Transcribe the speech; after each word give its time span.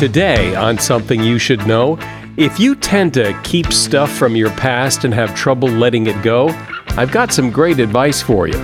Today, 0.00 0.54
on 0.54 0.78
Something 0.78 1.22
You 1.22 1.38
Should 1.38 1.66
Know, 1.66 1.98
if 2.38 2.58
you 2.58 2.74
tend 2.74 3.12
to 3.12 3.38
keep 3.44 3.70
stuff 3.70 4.10
from 4.10 4.34
your 4.34 4.48
past 4.52 5.04
and 5.04 5.12
have 5.12 5.34
trouble 5.34 5.68
letting 5.68 6.06
it 6.06 6.22
go, 6.22 6.48
I've 6.96 7.12
got 7.12 7.34
some 7.34 7.50
great 7.50 7.78
advice 7.78 8.22
for 8.22 8.48
you. 8.48 8.56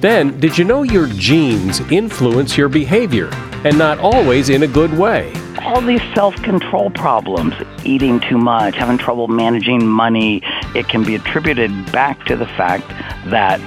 Then, 0.00 0.40
did 0.40 0.58
you 0.58 0.64
know 0.64 0.82
your 0.82 1.06
genes 1.06 1.78
influence 1.92 2.56
your 2.56 2.68
behavior, 2.68 3.30
and 3.62 3.78
not 3.78 4.00
always 4.00 4.48
in 4.48 4.64
a 4.64 4.66
good 4.66 4.92
way? 4.98 5.32
All 5.74 5.80
these 5.80 6.02
self-control 6.14 6.90
problems, 6.90 7.52
eating 7.84 8.20
too 8.20 8.38
much, 8.38 8.76
having 8.76 8.96
trouble 8.96 9.26
managing 9.26 9.84
money, 9.84 10.40
it 10.72 10.88
can 10.88 11.02
be 11.02 11.16
attributed 11.16 11.70
back 11.90 12.24
to 12.24 12.36
the 12.36 12.46
fact 12.46 12.86
that 13.28 13.60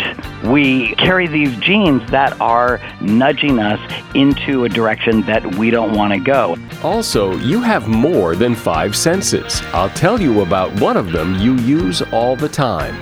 we 0.45 0.95
carry 0.95 1.27
these 1.27 1.53
genes 1.57 2.09
that 2.09 2.39
are 2.39 2.79
nudging 3.01 3.59
us 3.59 3.79
into 4.15 4.63
a 4.63 4.69
direction 4.69 5.21
that 5.23 5.55
we 5.55 5.69
don't 5.69 5.97
want 5.97 6.13
to 6.13 6.19
go. 6.19 6.55
Also, 6.81 7.33
you 7.39 7.61
have 7.61 7.89
more 7.89 8.37
than 8.37 8.55
five 8.55 8.95
senses. 8.95 9.61
I'll 9.73 9.89
tell 9.89 10.21
you 10.21 10.43
about 10.43 10.79
one 10.79 10.95
of 10.95 11.11
them 11.11 11.35
you 11.35 11.57
use 11.57 12.01
all 12.13 12.37
the 12.37 12.47
time. 12.47 12.95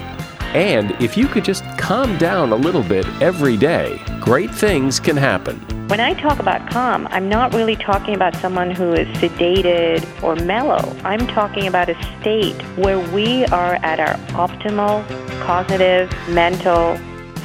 And 0.56 0.92
if 1.00 1.16
you 1.16 1.28
could 1.28 1.46
just 1.46 1.64
calm 1.78 2.18
down 2.18 2.54
a 2.54 2.56
little 2.56 2.84
bit 2.84 3.06
every 3.22 3.56
day, 3.56 4.02
great 4.20 4.50
things 4.50 5.00
can 5.00 5.16
happen. 5.16 5.75
When 5.88 6.00
I 6.00 6.16
talk 6.16 6.40
about 6.40 6.68
calm, 6.72 7.08
I'm 7.12 7.30
not 7.30 7.54
really 7.54 7.76
talking 7.76 8.16
about 8.16 8.36
someone 8.38 8.72
who 8.72 8.94
is 8.94 9.08
sedated 9.20 10.04
or 10.24 10.36
mellow. 10.36 10.98
I'm 11.04 11.28
talking 11.28 11.68
about 11.68 11.90
a 11.90 12.20
state 12.20 12.60
where 12.76 12.98
we 13.14 13.46
are 13.46 13.76
at 13.76 14.00
our 14.00 14.16
optimal 14.30 15.08
cognitive, 15.42 16.12
mental 16.28 16.98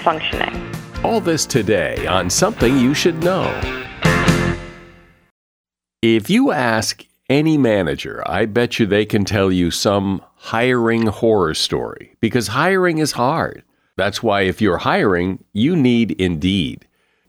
functioning. 0.02 0.74
All 1.04 1.20
this 1.20 1.44
today 1.44 2.06
on 2.06 2.30
Something 2.30 2.78
You 2.78 2.94
Should 2.94 3.22
Know. 3.22 3.44
If 6.00 6.30
you 6.30 6.50
ask 6.50 7.04
any 7.28 7.58
manager, 7.58 8.22
I 8.26 8.46
bet 8.46 8.78
you 8.78 8.86
they 8.86 9.04
can 9.04 9.26
tell 9.26 9.52
you 9.52 9.70
some 9.70 10.24
hiring 10.36 11.08
horror 11.08 11.52
story 11.52 12.16
because 12.20 12.48
hiring 12.48 12.96
is 12.96 13.12
hard. 13.12 13.64
That's 13.98 14.22
why 14.22 14.42
if 14.42 14.62
you're 14.62 14.78
hiring, 14.78 15.44
you 15.52 15.76
need 15.76 16.12
Indeed. 16.12 16.86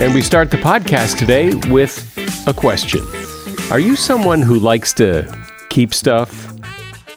And 0.00 0.14
we 0.14 0.22
start 0.22 0.52
the 0.52 0.58
podcast 0.58 1.18
today 1.18 1.52
with 1.72 2.16
a 2.46 2.54
question 2.54 3.04
Are 3.72 3.80
you 3.80 3.96
someone 3.96 4.40
who 4.40 4.60
likes 4.60 4.92
to 4.94 5.26
keep 5.70 5.92
stuff? 5.92 6.54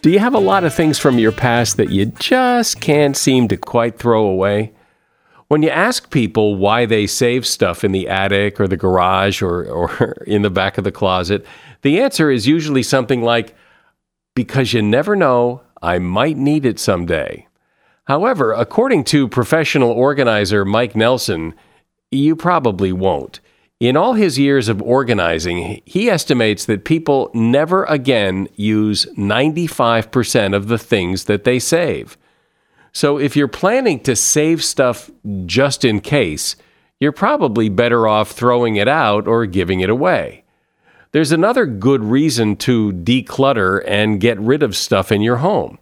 Do 0.01 0.09
you 0.09 0.17
have 0.17 0.33
a 0.33 0.39
lot 0.39 0.63
of 0.63 0.73
things 0.73 0.97
from 0.97 1.19
your 1.19 1.31
past 1.31 1.77
that 1.77 1.91
you 1.91 2.07
just 2.07 2.81
can't 2.81 3.15
seem 3.15 3.47
to 3.49 3.55
quite 3.55 3.99
throw 3.99 4.25
away? 4.25 4.73
When 5.47 5.61
you 5.61 5.69
ask 5.69 6.09
people 6.09 6.55
why 6.55 6.87
they 6.87 7.05
save 7.05 7.45
stuff 7.45 7.83
in 7.83 7.91
the 7.91 8.09
attic 8.09 8.59
or 8.59 8.67
the 8.67 8.77
garage 8.77 9.43
or, 9.43 9.63
or 9.63 10.13
in 10.25 10.41
the 10.41 10.49
back 10.49 10.79
of 10.79 10.83
the 10.83 10.91
closet, 10.91 11.45
the 11.83 12.01
answer 12.01 12.31
is 12.31 12.47
usually 12.47 12.81
something 12.81 13.21
like, 13.21 13.55
because 14.33 14.73
you 14.73 14.81
never 14.81 15.15
know, 15.15 15.61
I 15.83 15.99
might 15.99 16.37
need 16.37 16.65
it 16.65 16.79
someday. 16.79 17.47
However, 18.05 18.53
according 18.53 19.03
to 19.05 19.27
professional 19.27 19.91
organizer 19.91 20.65
Mike 20.65 20.95
Nelson, 20.95 21.53
you 22.11 22.35
probably 22.35 22.91
won't. 22.91 23.39
In 23.79 23.97
all 23.97 24.13
his 24.13 24.37
years 24.37 24.69
of 24.69 24.81
organizing, 24.81 25.81
he 25.85 26.09
estimates 26.09 26.65
that 26.65 26.85
people 26.85 27.31
never 27.33 27.83
again 27.85 28.47
use 28.55 29.07
95% 29.17 30.55
of 30.55 30.67
the 30.67 30.77
things 30.77 31.23
that 31.23 31.45
they 31.45 31.57
save. 31.57 32.15
So 32.91 33.17
if 33.17 33.35
you're 33.35 33.47
planning 33.47 33.99
to 34.01 34.15
save 34.15 34.63
stuff 34.63 35.09
just 35.45 35.83
in 35.83 35.99
case, 36.01 36.55
you're 36.99 37.11
probably 37.11 37.69
better 37.69 38.07
off 38.07 38.31
throwing 38.31 38.75
it 38.75 38.87
out 38.87 39.27
or 39.27 39.47
giving 39.47 39.79
it 39.79 39.89
away. 39.89 40.43
There's 41.11 41.31
another 41.31 41.65
good 41.65 42.03
reason 42.03 42.57
to 42.57 42.93
declutter 42.93 43.83
and 43.87 44.21
get 44.21 44.39
rid 44.39 44.61
of 44.61 44.77
stuff 44.77 45.11
in 45.11 45.21
your 45.21 45.37
home. 45.37 45.79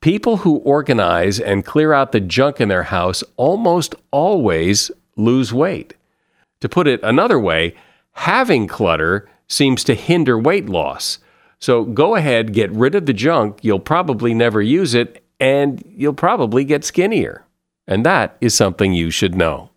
People 0.00 0.38
who 0.38 0.56
organize 0.58 1.38
and 1.38 1.64
clear 1.64 1.92
out 1.92 2.12
the 2.12 2.20
junk 2.20 2.60
in 2.60 2.68
their 2.68 2.84
house 2.84 3.22
almost 3.36 3.94
always 4.10 4.90
lose 5.16 5.52
weight. 5.52 5.94
To 6.60 6.68
put 6.68 6.86
it 6.86 7.00
another 7.02 7.38
way, 7.38 7.74
having 8.12 8.66
clutter 8.66 9.28
seems 9.48 9.84
to 9.84 9.94
hinder 9.94 10.38
weight 10.38 10.68
loss. 10.68 11.18
So 11.58 11.84
go 11.84 12.14
ahead, 12.14 12.52
get 12.52 12.70
rid 12.70 12.94
of 12.94 13.06
the 13.06 13.12
junk. 13.12 13.58
You'll 13.62 13.80
probably 13.80 14.34
never 14.34 14.60
use 14.60 14.94
it, 14.94 15.24
and 15.40 15.82
you'll 15.88 16.12
probably 16.12 16.64
get 16.64 16.84
skinnier. 16.84 17.44
And 17.86 18.04
that 18.04 18.36
is 18.40 18.54
something 18.54 18.92
you 18.92 19.10
should 19.10 19.34
know. 19.34 19.70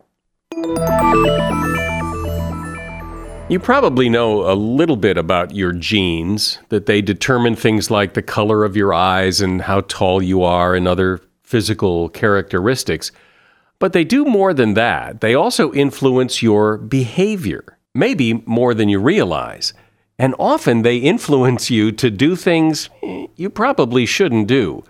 You 3.48 3.58
probably 3.58 4.08
know 4.08 4.48
a 4.48 4.54
little 4.54 4.96
bit 4.96 5.18
about 5.18 5.54
your 5.54 5.72
genes, 5.72 6.58
that 6.68 6.86
they 6.86 7.02
determine 7.02 7.56
things 7.56 7.90
like 7.90 8.14
the 8.14 8.22
color 8.22 8.64
of 8.64 8.76
your 8.76 8.94
eyes 8.94 9.40
and 9.40 9.62
how 9.62 9.80
tall 9.82 10.22
you 10.22 10.44
are 10.44 10.74
and 10.74 10.86
other 10.86 11.20
physical 11.42 12.08
characteristics. 12.10 13.10
But 13.80 13.92
they 13.92 14.04
do 14.04 14.24
more 14.24 14.54
than 14.54 14.74
that. 14.74 15.20
They 15.20 15.34
also 15.34 15.72
influence 15.72 16.42
your 16.42 16.76
behavior, 16.76 17.78
maybe 17.94 18.34
more 18.46 18.74
than 18.74 18.88
you 18.88 19.00
realize. 19.00 19.72
And 20.18 20.34
often 20.38 20.82
they 20.82 20.98
influence 20.98 21.70
you 21.70 21.90
to 21.92 22.10
do 22.10 22.36
things 22.36 22.90
eh, 23.02 23.26
you 23.36 23.50
probably 23.50 24.04
shouldn't 24.06 24.46
do. 24.46 24.84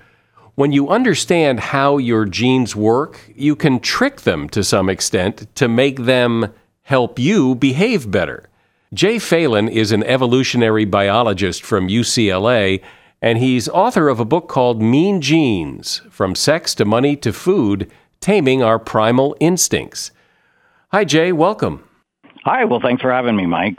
When 0.56 0.72
you 0.72 0.88
understand 0.88 1.60
how 1.60 1.98
your 1.98 2.26
genes 2.26 2.74
work, 2.74 3.30
you 3.34 3.54
can 3.54 3.78
trick 3.78 4.22
them 4.22 4.48
to 4.50 4.64
some 4.64 4.90
extent 4.90 5.46
to 5.54 5.68
make 5.68 6.00
them 6.00 6.52
help 6.82 7.18
you 7.18 7.54
behave 7.54 8.10
better. 8.10 8.48
Jay 8.92 9.20
Phelan 9.20 9.68
is 9.68 9.92
an 9.92 10.02
evolutionary 10.02 10.84
biologist 10.84 11.62
from 11.62 11.86
UCLA, 11.86 12.82
and 13.22 13.38
he's 13.38 13.68
author 13.68 14.08
of 14.08 14.18
a 14.18 14.24
book 14.24 14.48
called 14.48 14.82
Mean 14.82 15.20
Genes 15.20 16.02
From 16.10 16.34
Sex 16.34 16.74
to 16.74 16.84
Money 16.84 17.14
to 17.18 17.32
Food 17.32 17.88
Taming 18.20 18.62
Our 18.62 18.78
Primal 18.78 19.36
Instincts. 19.40 20.10
Hi, 20.92 21.04
Jay. 21.04 21.32
Welcome. 21.32 21.84
Hi. 22.44 22.64
Well, 22.64 22.80
thanks 22.80 23.02
for 23.02 23.10
having 23.10 23.36
me, 23.36 23.46
Mike. 23.46 23.76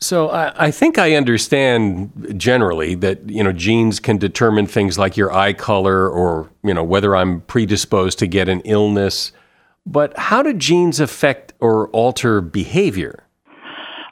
So 0.00 0.28
I, 0.28 0.66
I, 0.66 0.70
think 0.70 0.96
I 0.96 1.14
understand 1.14 2.34
generally 2.36 2.94
that 2.96 3.28
you 3.28 3.42
know 3.42 3.52
genes 3.52 3.98
can 3.98 4.16
determine 4.16 4.66
things 4.66 4.96
like 4.96 5.16
your 5.16 5.32
eye 5.32 5.52
color 5.52 6.08
or 6.08 6.50
you 6.62 6.72
know 6.72 6.84
whether 6.84 7.16
I'm 7.16 7.40
predisposed 7.42 8.18
to 8.20 8.26
get 8.26 8.48
an 8.48 8.60
illness. 8.60 9.32
But 9.84 10.16
how 10.16 10.42
do 10.42 10.52
genes 10.54 11.00
affect 11.00 11.52
or 11.58 11.88
alter 11.88 12.40
behavior? 12.40 13.27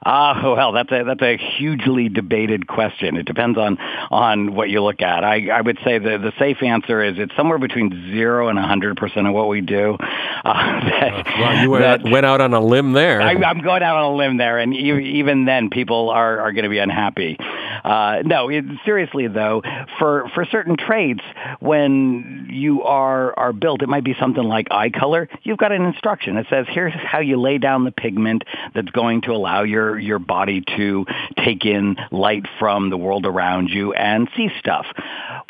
Ah, 0.08 0.38
uh, 0.38 0.54
well, 0.54 0.70
that's 0.70 0.92
a 0.92 1.02
that's 1.02 1.22
a 1.22 1.36
hugely 1.36 2.08
debated 2.08 2.68
question. 2.68 3.16
It 3.16 3.26
depends 3.26 3.58
on 3.58 3.76
on 4.08 4.54
what 4.54 4.70
you 4.70 4.80
look 4.80 5.02
at. 5.02 5.24
I 5.24 5.48
I 5.48 5.60
would 5.60 5.78
say 5.84 5.98
the 5.98 6.16
the 6.16 6.32
safe 6.38 6.62
answer 6.62 7.02
is 7.02 7.18
it's 7.18 7.34
somewhere 7.34 7.58
between 7.58 7.90
zero 8.12 8.48
and 8.48 8.56
hundred 8.56 8.96
percent 8.98 9.26
of 9.26 9.34
what 9.34 9.48
we 9.48 9.62
do. 9.62 9.96
Uh, 9.98 10.44
that, 10.44 11.26
well, 11.26 11.60
you 11.60 11.70
went, 11.70 12.04
that, 12.04 12.08
went 12.08 12.24
out 12.24 12.40
on 12.40 12.54
a 12.54 12.60
limb 12.60 12.92
there. 12.92 13.20
I, 13.20 13.32
am 13.32 13.60
going 13.62 13.82
out 13.82 13.96
on 13.96 14.12
a 14.12 14.14
limb 14.14 14.36
there, 14.36 14.58
and 14.60 14.72
even 14.76 15.44
then, 15.44 15.70
people 15.70 16.10
are 16.10 16.38
are 16.38 16.52
going 16.52 16.62
to 16.62 16.70
be 16.70 16.78
unhappy. 16.78 17.36
Uh, 17.82 18.22
no, 18.24 18.48
it, 18.48 18.64
seriously 18.84 19.26
though, 19.26 19.62
for 19.98 20.30
for 20.34 20.44
certain 20.44 20.76
traits, 20.76 21.22
when 21.58 22.46
you 22.48 22.84
are 22.84 23.36
are 23.36 23.52
built, 23.52 23.82
it 23.82 23.88
might 23.88 24.04
be 24.04 24.14
something 24.20 24.44
like 24.44 24.68
eye 24.70 24.90
color. 24.90 25.28
You've 25.42 25.58
got 25.58 25.72
an 25.72 25.84
instruction 25.84 26.36
that 26.36 26.46
says 26.48 26.66
here's 26.68 26.92
how 26.94 27.18
you 27.18 27.40
lay 27.40 27.58
down 27.58 27.82
the 27.82 27.90
pigment 27.90 28.44
that's 28.72 28.90
going 28.90 29.22
to 29.22 29.32
allow 29.32 29.64
your 29.64 29.95
your 29.98 30.18
body 30.18 30.62
to 30.76 31.06
take 31.44 31.64
in 31.64 31.96
light 32.10 32.46
from 32.58 32.90
the 32.90 32.96
world 32.96 33.26
around 33.26 33.68
you 33.68 33.92
and 33.92 34.28
see 34.36 34.48
stuff. 34.58 34.86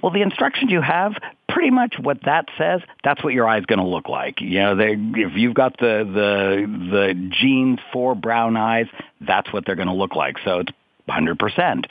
Well, 0.03 0.13
the 0.13 0.23
instructions 0.23 0.71
you 0.71 0.81
have 0.81 1.15
pretty 1.49 1.71
much 1.71 1.95
what 1.99 2.19
that 2.25 2.47
says, 2.59 2.83
that's 3.03 3.23
what 3.25 3.33
your 3.33 3.49
eye's 3.49 3.65
going 3.65 3.79
to 3.79 3.87
look 3.87 4.09
like. 4.09 4.41
You 4.41 4.61
know, 4.61 4.77
they, 4.77 4.93
if 4.93 5.33
you've 5.37 5.55
got 5.55 5.79
the 5.79 6.05
the 6.05 6.91
the 6.91 7.31
genes 7.31 7.79
for 7.93 8.15
brown 8.15 8.57
eyes, 8.57 8.87
that's 9.21 9.53
what 9.53 9.65
they're 9.65 9.77
going 9.77 9.89
to 9.89 9.95
look 9.95 10.15
like. 10.15 10.37
So 10.45 10.61
it's 10.61 10.73
100%. 11.09 11.87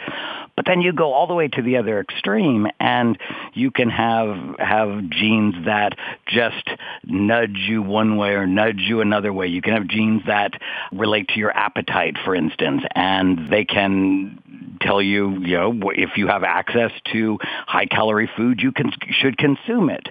But 0.56 0.66
then 0.66 0.82
you 0.82 0.94
go 0.94 1.14
all 1.14 1.28
the 1.28 1.34
way 1.34 1.48
to 1.50 1.62
the 1.62 1.78
other 1.78 2.00
extreme 2.00 2.68
and 2.80 3.18
you 3.54 3.72
can 3.72 3.90
have 3.90 4.56
have 4.60 5.10
genes 5.10 5.66
that 5.66 5.98
just 6.28 6.70
nudge 7.06 7.58
you 7.68 7.82
one 7.82 8.18
way 8.18 8.32
or 8.32 8.48
nudge 8.48 8.80
you 8.80 9.02
another 9.02 9.34
way. 9.34 9.48
You 9.48 9.62
can 9.62 9.74
have 9.74 9.88
genes 9.88 10.24
that 10.28 10.54
relate 10.92 11.30
to 11.30 11.40
your 11.40 11.56
appetite, 11.56 12.16
for 12.24 12.36
instance, 12.36 12.84
and 12.94 13.50
they 13.52 13.66
can 13.66 14.78
tell 14.82 15.02
you, 15.02 15.40
you 15.40 15.58
know, 15.58 15.92
if 15.94 16.18
you 16.18 16.28
have 16.28 16.44
access 16.44 16.92
to 17.12 17.38
high 17.68 17.86
calorie 17.86 18.30
food, 18.36 18.62
you 18.62 18.72
can, 18.72 18.92
should 19.12 19.38
consume 19.38 19.90
it. 19.90 20.08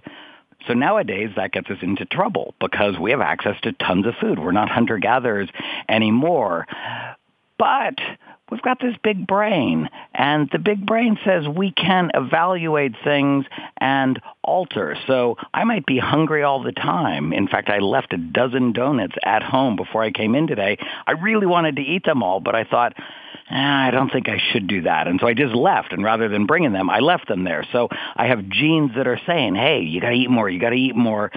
So 0.66 0.72
nowadays 0.72 1.30
that 1.36 1.52
gets 1.52 1.68
us 1.70 1.78
into 1.82 2.04
trouble 2.06 2.54
because 2.60 2.98
we 2.98 3.10
have 3.10 3.20
access 3.20 3.60
to 3.62 3.72
tons 3.72 4.06
of 4.06 4.14
food. 4.20 4.38
We're 4.38 4.52
not 4.52 4.70
hunter-gatherers 4.70 5.50
anymore. 5.88 6.66
But 7.58 7.96
we've 8.50 8.62
got 8.62 8.80
this 8.80 8.94
big 9.02 9.26
brain, 9.26 9.88
and 10.14 10.48
the 10.50 10.58
big 10.58 10.84
brain 10.86 11.18
says 11.24 11.46
we 11.48 11.72
can 11.72 12.10
evaluate 12.14 12.94
things 13.02 13.46
and 13.78 14.20
alter. 14.42 14.96
So 15.06 15.36
I 15.52 15.64
might 15.64 15.86
be 15.86 15.98
hungry 15.98 16.42
all 16.42 16.62
the 16.62 16.72
time. 16.72 17.32
In 17.32 17.48
fact, 17.48 17.70
I 17.70 17.78
left 17.78 18.12
a 18.12 18.18
dozen 18.18 18.72
donuts 18.72 19.14
at 19.24 19.42
home 19.42 19.76
before 19.76 20.02
I 20.02 20.10
came 20.10 20.34
in 20.34 20.46
today. 20.46 20.78
I 21.06 21.12
really 21.12 21.46
wanted 21.46 21.76
to 21.76 21.82
eat 21.82 22.04
them 22.04 22.22
all, 22.22 22.40
but 22.40 22.54
I 22.54 22.64
thought, 22.64 22.94
eh, 23.50 23.56
I 23.56 23.90
don't 23.90 24.10
think 24.10 24.28
I 24.28 24.40
should 24.52 24.66
do 24.66 24.82
that. 24.82 25.08
And 25.08 25.18
so 25.20 25.26
I 25.26 25.34
just 25.34 25.54
left. 25.54 25.92
And 25.92 26.04
rather 26.04 26.28
than 26.28 26.46
bringing 26.46 26.72
them, 26.72 26.90
I 26.90 27.00
left 27.00 27.28
them 27.28 27.44
there. 27.44 27.66
So 27.72 27.88
I 28.16 28.26
have 28.26 28.48
genes 28.48 28.92
that 28.96 29.06
are 29.06 29.20
saying, 29.26 29.54
hey, 29.54 29.80
you 29.80 30.00
got 30.00 30.10
to 30.10 30.16
eat 30.16 30.30
more, 30.30 30.48
you 30.48 30.60
got 30.60 30.70
to 30.70 30.76
eat 30.76 30.96
more. 30.96 31.30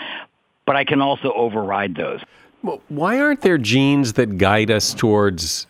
But 0.65 0.75
I 0.75 0.83
can 0.83 1.01
also 1.01 1.31
override 1.31 1.95
those. 1.95 2.19
Well, 2.61 2.81
why 2.89 3.19
aren't 3.19 3.41
there 3.41 3.57
genes 3.57 4.13
that 4.13 4.37
guide 4.37 4.69
us 4.69 4.93
towards 4.93 5.67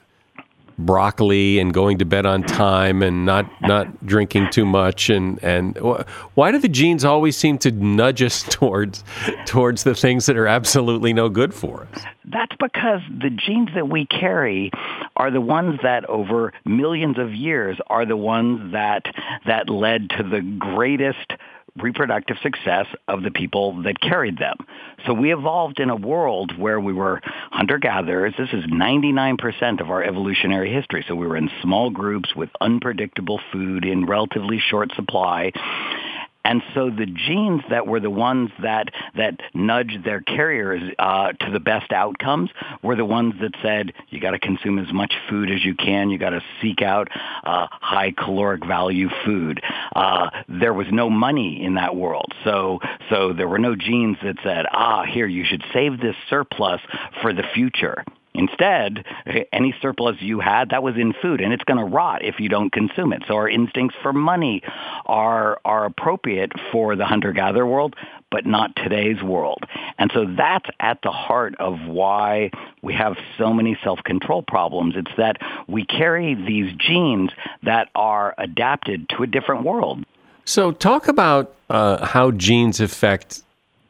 broccoli 0.77 1.59
and 1.59 1.73
going 1.73 1.97
to 1.97 2.05
bed 2.05 2.25
on 2.25 2.43
time 2.43 3.01
and 3.01 3.25
not 3.25 3.49
not 3.61 4.05
drinking 4.05 4.49
too 4.51 4.65
much. 4.65 5.09
And 5.09 5.43
and 5.43 5.77
why 6.35 6.51
do 6.51 6.59
the 6.59 6.69
genes 6.69 7.03
always 7.03 7.35
seem 7.35 7.57
to 7.59 7.71
nudge 7.71 8.21
us 8.21 8.43
towards 8.49 9.03
towards 9.45 9.83
the 9.83 9.95
things 9.95 10.25
that 10.27 10.37
are 10.37 10.47
absolutely 10.47 11.13
no 11.13 11.29
good 11.29 11.53
for 11.53 11.87
us? 11.93 12.03
That's 12.25 12.55
because 12.59 13.01
the 13.09 13.29
genes 13.29 13.69
that 13.75 13.89
we 13.89 14.05
carry 14.05 14.71
are 15.15 15.31
the 15.31 15.41
ones 15.41 15.79
that 15.83 16.05
over 16.05 16.53
millions 16.65 17.17
of 17.17 17.33
years 17.33 17.77
are 17.87 18.05
the 18.05 18.17
ones 18.17 18.73
that 18.73 19.05
that 19.45 19.69
led 19.69 20.09
to 20.11 20.23
the 20.23 20.41
greatest 20.41 21.33
reproductive 21.81 22.37
success 22.41 22.85
of 23.07 23.23
the 23.23 23.31
people 23.31 23.81
that 23.83 23.99
carried 23.99 24.37
them. 24.37 24.57
So 25.05 25.13
we 25.13 25.33
evolved 25.33 25.79
in 25.79 25.89
a 25.89 25.95
world 25.95 26.57
where 26.57 26.79
we 26.79 26.93
were 26.93 27.21
hunter-gatherers. 27.51 28.33
This 28.37 28.49
is 28.53 28.65
99% 28.65 29.81
of 29.81 29.89
our 29.89 30.03
evolutionary 30.03 30.73
history. 30.73 31.05
So 31.07 31.15
we 31.15 31.27
were 31.27 31.37
in 31.37 31.49
small 31.61 31.89
groups 31.89 32.35
with 32.35 32.49
unpredictable 32.61 33.39
food 33.51 33.85
in 33.85 34.05
relatively 34.05 34.59
short 34.59 34.91
supply. 34.95 35.51
And 36.47 36.63
so 36.73 36.89
the 36.89 37.05
genes 37.05 37.61
that 37.69 37.87
were 37.87 37.99
the 37.99 38.09
ones 38.09 38.51
that, 38.63 38.87
that 39.17 39.37
nudged 39.53 40.05
their 40.05 40.21
carriers 40.21 40.81
uh, 40.97 41.33
to 41.33 41.51
the 41.51 41.59
best 41.59 41.91
outcomes 41.91 42.51
were 42.81 42.95
the 42.95 43.03
ones 43.03 43.33
that 43.41 43.51
said, 43.61 43.91
you 44.07 44.21
got 44.21 44.31
to 44.31 44.39
consume 44.39 44.79
as 44.79 44.93
much 44.93 45.13
food 45.29 45.51
as 45.51 45.65
you 45.65 45.75
can. 45.75 46.09
You 46.09 46.17
got 46.17 46.29
to 46.29 46.41
seek 46.61 46.81
out 46.81 47.09
uh, 47.43 47.67
high 47.69 48.13
caloric 48.17 48.65
value 48.65 49.09
food. 49.25 49.61
Uh, 49.93 50.29
there 50.47 50.73
was 50.73 50.87
no 50.89 51.09
money 51.09 51.61
in 51.61 51.73
that 51.73 51.97
world. 51.97 52.31
So, 52.45 52.79
so 53.09 53.33
there 53.33 53.49
were 53.49 53.59
no 53.59 53.75
genes 53.75 54.15
that 54.23 54.37
said, 54.41 54.67
ah, 54.71 55.03
here, 55.03 55.27
you 55.27 55.43
should 55.43 55.65
save 55.73 55.99
this 55.99 56.15
surplus 56.29 56.79
for 57.21 57.33
the 57.33 57.43
future. 57.53 58.05
Instead, 58.37 59.03
any 59.51 59.75
surplus 59.81 60.15
you 60.21 60.39
had, 60.39 60.69
that 60.69 60.83
was 60.83 60.95
in 60.95 61.11
food, 61.11 61.41
and 61.41 61.51
it's 61.51 61.63
going 61.63 61.79
to 61.79 61.83
rot 61.83 62.23
if 62.23 62.39
you 62.39 62.47
don't 62.47 62.71
consume 62.71 63.11
it. 63.11 63.23
So 63.27 63.35
our 63.35 63.49
instincts 63.49 63.97
for 64.01 64.13
money 64.13 64.61
are, 65.05 65.59
are 65.65 65.85
appropriate 65.85 66.51
for 66.71 66.95
the 66.95 67.05
hunter-gatherer 67.05 67.65
world, 67.65 67.95
but 68.29 68.45
not 68.45 68.75
today's 68.75 69.21
world. 69.23 69.63
And 69.97 70.11
so 70.13 70.25
that's 70.37 70.69
at 70.79 70.99
the 71.01 71.11
heart 71.11 71.55
of 71.59 71.79
why 71.87 72.51
we 72.81 72.93
have 72.93 73.15
so 73.37 73.53
many 73.53 73.77
self-control 73.83 74.43
problems. 74.43 74.95
It's 74.95 75.11
that 75.17 75.37
we 75.67 75.85
carry 75.85 76.35
these 76.35 76.71
genes 76.77 77.31
that 77.63 77.89
are 77.95 78.35
adapted 78.37 79.09
to 79.09 79.23
a 79.23 79.27
different 79.27 79.63
world. 79.63 80.03
So 80.45 80.71
talk 80.71 81.07
about 81.07 81.55
uh, 81.69 82.05
how 82.05 82.31
genes 82.31 82.79
affect 82.79 83.43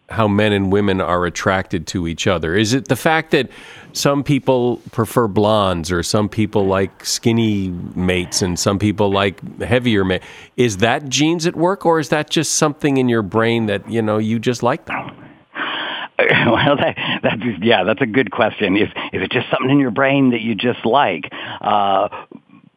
how 0.10 0.28
men 0.28 0.54
and 0.54 0.72
women 0.72 1.02
are 1.02 1.26
attracted 1.26 1.86
to 1.88 2.08
each 2.08 2.28
other? 2.28 2.56
Is 2.56 2.74
it 2.74 2.88
the 2.88 2.96
fact 2.96 3.32
that 3.32 3.50
some 3.94 4.24
people 4.24 4.82
prefer 4.92 5.28
blondes 5.28 5.92
or 5.92 6.04
some 6.04 6.30
people 6.30 6.66
like 6.66 7.06
skinny 7.06 7.70
mates 7.96 8.42
and 8.42 8.58
some 8.58 8.80
people 8.80 9.12
like 9.12 9.60
heavier 9.60 10.06
mates? 10.06 10.26
Is 10.56 10.78
that 10.78 11.10
genes 11.10 11.46
at 11.46 11.56
work 11.56 11.86
or 11.86 12.00
is 12.00 12.10
that 12.10 12.30
just 12.30 12.56
something 12.56 12.98
in 12.98 13.10
your 13.10 13.22
brain 13.22 13.66
that, 13.66 13.90
you 13.90 14.02
know, 14.02 14.18
you 14.18 14.40
just 14.40 14.64
like? 14.64 14.88
Well, 16.20 16.76
that, 16.78 16.96
that's 17.22 17.42
yeah, 17.62 17.84
that's 17.84 18.02
a 18.02 18.08
good 18.08 18.32
question. 18.32 18.76
Is 18.76 18.90
is 19.14 19.22
it 19.22 19.30
just 19.30 19.52
something 19.52 19.70
in 19.70 19.78
your 19.78 19.92
brain 19.92 20.32
that 20.32 20.42
you 20.42 20.56
just 20.56 20.84
like? 20.84 21.30
Uh, 21.62 22.10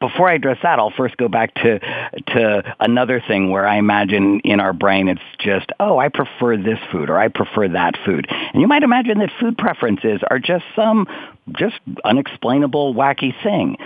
before 0.00 0.28
I 0.28 0.34
address 0.34 0.58
that, 0.62 0.78
I'll 0.78 0.90
first 0.90 1.16
go 1.18 1.28
back 1.28 1.54
to 1.56 1.78
to 1.78 2.74
another 2.80 3.22
thing 3.26 3.50
where 3.50 3.66
I 3.66 3.76
imagine 3.76 4.40
in 4.40 4.58
our 4.58 4.72
brain 4.72 5.08
it's 5.08 5.20
just, 5.38 5.70
oh, 5.78 5.98
I 5.98 6.08
prefer 6.08 6.56
this 6.56 6.78
food 6.90 7.10
or 7.10 7.18
I 7.18 7.28
prefer 7.28 7.68
that 7.68 7.96
food. 8.04 8.26
And 8.30 8.60
you 8.60 8.66
might 8.66 8.82
imagine 8.82 9.18
that 9.18 9.30
food 9.38 9.58
preferences 9.58 10.20
are 10.30 10.38
just 10.38 10.64
some 10.74 11.06
just 11.52 11.78
unexplainable 12.04 12.94
wacky 12.94 13.34
thing. 13.42 13.76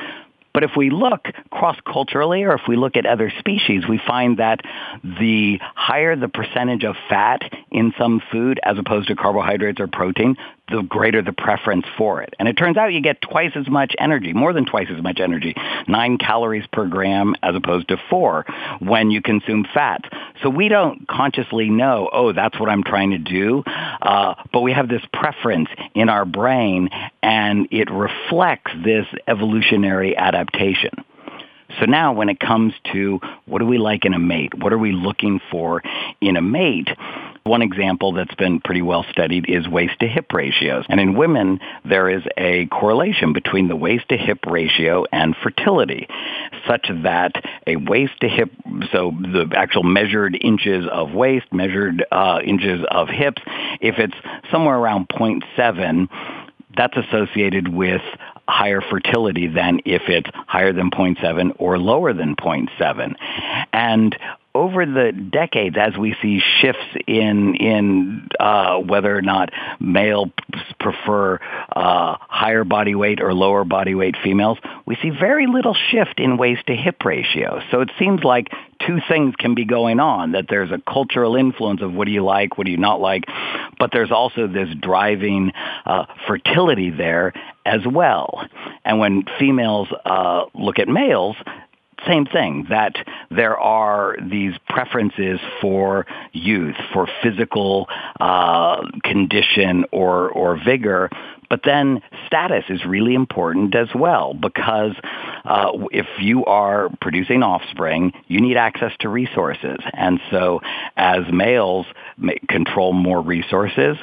But 0.55 0.63
if 0.63 0.71
we 0.77 0.89
look 0.89 1.27
cross-culturally 1.51 2.45
or 2.45 2.55
if 2.55 2.63
we 2.69 2.77
look 2.77 2.97
at 2.97 3.05
other 3.05 3.31
species, 3.41 3.83
we 3.89 4.01
find 4.07 4.39
that 4.39 4.61
the 5.03 5.59
higher 5.75 6.15
the 6.15 6.29
percentage 6.29 6.85
of 6.85 6.95
fat 7.09 7.43
in 7.73 7.93
some 7.99 8.23
food 8.31 8.61
as 8.63 8.79
opposed 8.79 9.09
to 9.09 9.17
carbohydrates 9.17 9.81
or 9.81 9.89
protein, 9.89 10.37
the 10.71 10.83
greater 10.83 11.21
the 11.23 11.33
preference 11.33 11.85
for 11.99 12.23
it. 12.23 12.35
And 12.39 12.49
it 12.49 12.55
turns 12.55 12.77
out 12.77 12.93
you 12.93 13.03
get 13.03 13.21
twice 13.21 13.53
as 13.55 13.69
much 13.69 13.95
energy, 13.99 14.33
more 14.33 14.53
than 14.53 14.65
twice 14.65 14.89
as 14.97 15.03
much 15.03 15.21
energy, 15.21 15.55
nine 15.87 16.17
calories 16.19 16.67
per 16.73 16.87
gram 16.87 17.35
as 17.43 17.55
opposed 17.55 17.89
to 17.89 17.97
four 18.09 18.47
when 18.79 19.11
you 19.11 19.21
consume 19.21 19.67
fat. 19.75 20.03
So 20.43 20.51
we 20.51 20.69
don't 20.69 21.07
consciously 21.07 21.71
know, 21.71 22.11
oh, 22.13 22.33
that's 22.33 22.59
what 22.59 22.69
I'm 22.69 22.83
trying 22.83 23.11
to 23.13 23.19
do, 23.19 23.63
uh, 23.67 24.35
but 24.53 24.61
we 24.61 24.73
have 24.73 24.89
this 24.89 25.03
preference 25.13 25.69
in 25.95 26.09
our 26.09 26.25
brain 26.25 26.91
and 27.23 27.69
it 27.71 27.91
reflects 27.91 28.73
this 28.85 29.07
evolutionary 29.29 30.17
adaptation. 30.17 30.91
So 31.81 31.87
now 31.87 32.13
when 32.13 32.29
it 32.29 32.39
comes 32.41 32.73
to 32.93 33.21
what 33.47 33.59
do 33.59 33.67
we 33.67 33.79
like 33.79 34.05
in 34.05 34.15
a 34.15 34.19
mate? 34.19 34.55
What 34.55 34.73
are 34.73 34.79
we 34.79 34.93
looking 34.93 35.41
for 35.51 35.83
in 36.21 36.37
a 36.37 36.43
mate? 36.43 36.89
One 37.47 37.61
example 37.61 38.13
that's 38.13 38.35
been 38.37 38.59
pretty 38.59 38.81
well 38.81 39.05
studied 39.11 39.45
is 39.51 39.69
waist 39.69 40.01
to 40.01 40.09
hip 40.09 40.33
ratios. 40.33 40.87
And 40.89 40.99
in 40.99 41.15
women, 41.15 41.61
there 41.85 42.09
is 42.09 42.23
a 42.39 42.65
correlation 42.69 43.35
between 43.35 43.69
the 43.69 43.77
waist 43.77 44.09
to 44.09 44.17
hip 44.17 44.47
ratio 44.47 45.05
and 45.13 45.37
fertility, 45.43 46.09
such 46.67 46.91
that 47.03 47.33
a 47.67 47.77
waist 47.77 48.15
to 48.23 48.29
hip, 48.29 48.51
so 48.91 49.13
the 49.21 49.53
actual 49.55 49.83
measured 49.83 50.39
inches 50.41 50.87
of 50.91 51.13
waist, 51.13 51.45
measured 51.53 52.03
uh, 52.11 52.39
inches 52.43 52.83
of 52.91 53.09
hips, 53.11 53.43
if 53.83 53.99
it's 53.99 54.17
somewhere 54.51 54.79
around 54.79 55.09
0.7, 55.11 56.09
that's 56.75 56.97
associated 56.97 57.69
with 57.69 58.01
higher 58.49 58.81
fertility 58.81 59.49
than 59.49 59.81
if 59.85 60.09
it's 60.09 60.31
higher 60.47 60.73
than 60.73 60.91
0.7 60.91 61.57
or 61.59 61.79
lower 61.79 62.15
than 62.15 62.37
0.7. 62.37 63.15
And 63.75 64.17
over 64.55 64.87
the 64.87 65.11
decades, 65.13 65.77
as 65.79 65.97
we 65.97 66.15
see 66.23 66.41
shifts 66.61 66.87
in 67.07 67.57
in 67.57 68.29
uh, 68.39 68.77
whether 68.77 69.17
or 69.17 69.23
not 69.23 69.51
male 69.81 70.31
prefer 70.79 71.41
uh, 71.75 72.17
higher 72.21 72.63
body 72.65 72.95
weight 72.95 73.21
or 73.21 73.35
lower 73.35 73.65
body 73.65 73.95
weight 73.95 74.15
females, 74.23 74.59
we 74.87 74.97
see 75.03 75.11
very 75.11 75.47
little 75.47 75.75
shift 75.75 76.21
in 76.21 76.37
waist 76.37 76.67
to 76.69 76.77
hip 76.77 77.05
ratio. 77.05 77.61
So 77.71 77.81
it 77.81 77.91
seems 77.99 78.23
like 78.23 78.49
two 78.87 78.99
things 79.09 79.35
can 79.37 79.55
be 79.55 79.65
going 79.65 79.99
on, 79.99 80.33
that 80.33 80.47
there's 80.49 80.71
a 80.71 80.79
cultural 80.79 81.37
influence 81.37 81.83
of 81.83 81.93
what 81.93 82.07
do 82.07 82.13
you 82.13 82.25
like, 82.25 82.57
what 82.57 82.67
do 82.67 82.71
you 82.71 82.77
not 82.79 83.01
like, 83.01 83.25
but 83.79 83.91
there's 83.93 84.13
also 84.13 84.47
this 84.47 84.69
driving 84.81 85.53
uh, 85.85 86.05
fertility 86.29 86.91
there 86.91 87.33
as 87.67 87.81
well. 87.87 88.47
And 88.85 88.99
when 88.99 89.25
females 89.39 89.89
uh, 90.05 90.45
look 90.55 90.79
at 90.79 90.87
males, 90.87 91.37
same 92.07 92.27
thing, 92.27 92.67
that 92.69 92.95
there 93.31 93.59
are 93.59 94.17
these 94.31 94.55
preferences 94.69 95.41
for 95.61 96.07
youth, 96.33 96.77
for 96.93 97.09
physical 97.23 97.89
uh, 98.21 98.83
condition 99.05 99.85
or, 99.93 100.31
or 100.31 100.59
vigor, 100.63 101.11
but 101.51 101.61
then 101.65 102.03
status 102.27 102.65
is 102.69 102.85
really 102.85 103.15
important 103.15 103.75
as 103.75 103.89
well 103.95 104.35
because 104.35 104.93
uh, 105.45 105.71
if 105.93 106.07
you 106.19 106.45
are 106.47 106.91
producing 107.01 107.43
offspring, 107.43 108.13
you 108.27 108.41
need 108.41 108.57
access 108.57 108.93
to 109.01 109.09
resources. 109.09 109.79
And 109.93 110.21
so 110.31 110.61
as 110.97 111.21
males 111.33 111.87
control 112.49 112.93
more 112.93 113.21
resources, 113.21 113.97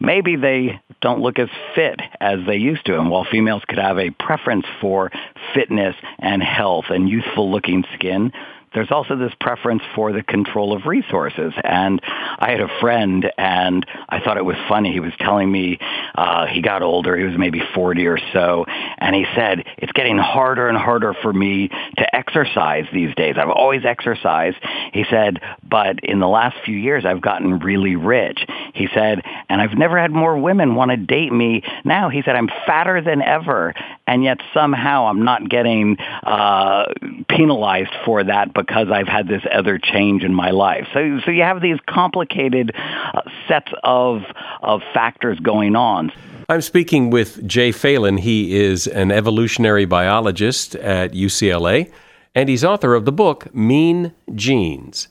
maybe 0.00 0.36
they 0.36 0.80
don't 1.00 1.20
look 1.20 1.38
as 1.38 1.48
fit 1.74 2.00
as 2.20 2.40
they 2.46 2.56
used 2.56 2.86
to. 2.86 2.98
And 2.98 3.10
while 3.10 3.26
females 3.30 3.62
could 3.68 3.78
have 3.78 3.98
a 3.98 4.10
preference 4.10 4.66
for 4.80 5.10
fitness 5.54 5.94
and 6.18 6.42
health 6.42 6.86
and 6.88 7.08
youthful 7.08 7.50
looking 7.50 7.84
skin, 7.94 8.32
there's 8.76 8.90
also 8.90 9.16
this 9.16 9.32
preference 9.40 9.80
for 9.94 10.12
the 10.12 10.22
control 10.22 10.76
of 10.76 10.84
resources. 10.84 11.54
And 11.64 11.98
I 12.04 12.50
had 12.50 12.60
a 12.60 12.68
friend, 12.78 13.32
and 13.38 13.86
I 14.10 14.20
thought 14.20 14.36
it 14.36 14.44
was 14.44 14.56
funny. 14.68 14.92
He 14.92 15.00
was 15.00 15.14
telling 15.18 15.50
me 15.50 15.78
uh, 16.14 16.44
he 16.44 16.60
got 16.60 16.82
older. 16.82 17.16
He 17.16 17.24
was 17.24 17.38
maybe 17.38 17.62
40 17.74 18.06
or 18.06 18.18
so, 18.34 18.66
and 18.98 19.16
he 19.16 19.24
said 19.34 19.64
it's 19.78 19.92
getting 19.92 20.18
harder 20.18 20.68
and 20.68 20.76
harder 20.76 21.14
for 21.22 21.32
me 21.32 21.68
to 21.68 22.14
exercise 22.14 22.84
these 22.92 23.14
days. 23.14 23.36
I've 23.38 23.48
always 23.48 23.86
exercised. 23.86 24.58
He 24.92 25.06
said, 25.08 25.40
but 25.62 26.04
in 26.04 26.18
the 26.18 26.28
last 26.28 26.56
few 26.66 26.76
years, 26.76 27.06
I've 27.06 27.22
gotten 27.22 27.60
really 27.60 27.96
rich. 27.96 28.44
He 28.74 28.88
said, 28.92 29.22
and 29.48 29.62
I've 29.62 29.78
never 29.78 29.98
had 29.98 30.10
more 30.10 30.36
women 30.36 30.74
want 30.74 30.90
to 30.90 30.98
date 30.98 31.32
me. 31.32 31.62
Now 31.82 32.10
he 32.10 32.20
said 32.22 32.36
I'm 32.36 32.50
fatter 32.66 33.00
than 33.00 33.22
ever, 33.22 33.72
and 34.06 34.22
yet 34.22 34.36
somehow 34.52 35.06
I'm 35.06 35.24
not 35.24 35.48
getting 35.48 35.96
uh, 35.98 36.92
penalized 37.30 37.94
for 38.04 38.22
that 38.22 38.52
because 38.66 38.88
I've 38.90 39.08
had 39.08 39.28
this 39.28 39.42
other 39.52 39.78
change 39.78 40.22
in 40.22 40.34
my 40.34 40.50
life. 40.50 40.86
So, 40.92 41.20
so 41.24 41.30
you 41.30 41.42
have 41.42 41.60
these 41.60 41.78
complicated 41.88 42.72
uh, 42.74 43.22
sets 43.48 43.72
of 43.82 44.22
of 44.62 44.82
factors 44.92 45.38
going 45.40 45.76
on. 45.76 46.12
I'm 46.48 46.60
speaking 46.60 47.10
with 47.10 47.46
Jay 47.46 47.72
Phelan. 47.72 48.18
He 48.18 48.56
is 48.56 48.86
an 48.86 49.10
evolutionary 49.10 49.84
biologist 49.84 50.76
at 50.76 51.12
UCLA, 51.12 51.90
and 52.34 52.48
he's 52.48 52.64
author 52.64 52.94
of 52.94 53.04
the 53.04 53.12
book 53.12 53.54
Mean 53.54 54.12
Genes. 54.34 55.08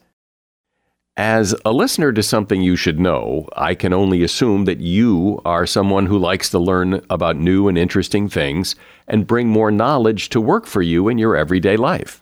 As 1.18 1.56
a 1.64 1.72
listener 1.72 2.12
to 2.12 2.22
something 2.22 2.62
you 2.62 2.76
should 2.76 3.00
know, 3.00 3.48
I 3.56 3.74
can 3.74 3.94
only 3.94 4.22
assume 4.22 4.66
that 4.66 4.82
you 4.82 5.42
are 5.46 5.66
someone 5.66 6.08
who 6.08 6.18
likes 6.18 6.50
to 6.50 6.60
learn 6.60 7.06
about 7.10 7.38
new 7.38 7.70
and 7.70 7.78
interesting 7.78 8.28
things 8.28 8.76
and 9.08 9.26
bring 9.26 9.48
more 9.48 9.72
knowledge 9.72 10.28
to 10.30 10.42
work 10.42 10.66
for 10.66 10.82
you 10.82 11.08
in 11.08 11.18
your 11.18 11.38
everyday 11.38 11.78
life. 11.78 12.22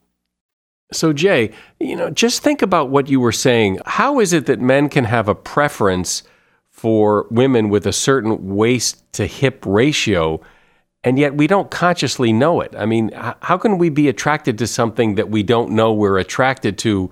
So, 0.93 1.13
Jay, 1.13 1.51
you 1.79 1.95
know, 1.95 2.09
just 2.09 2.43
think 2.43 2.61
about 2.61 2.89
what 2.89 3.07
you 3.07 3.19
were 3.19 3.31
saying. 3.31 3.79
How 3.85 4.19
is 4.19 4.33
it 4.33 4.45
that 4.47 4.59
men 4.59 4.89
can 4.89 5.05
have 5.05 5.29
a 5.29 5.35
preference 5.35 6.23
for 6.69 7.27
women 7.31 7.69
with 7.69 7.87
a 7.87 7.93
certain 7.93 8.55
waist 8.55 9.03
to 9.13 9.25
hip 9.25 9.63
ratio, 9.65 10.41
and 11.03 11.17
yet 11.17 11.35
we 11.35 11.47
don't 11.47 11.71
consciously 11.71 12.33
know 12.33 12.59
it? 12.59 12.75
I 12.77 12.85
mean, 12.85 13.11
how 13.13 13.57
can 13.57 13.77
we 13.77 13.89
be 13.89 14.09
attracted 14.09 14.57
to 14.57 14.67
something 14.67 15.15
that 15.15 15.29
we 15.29 15.43
don't 15.43 15.71
know 15.71 15.93
we're 15.93 16.17
attracted 16.17 16.77
to, 16.79 17.09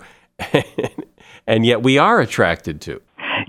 and 1.46 1.64
yet 1.64 1.82
we 1.82 1.96
are 1.96 2.20
attracted 2.20 2.82
to? 2.82 3.00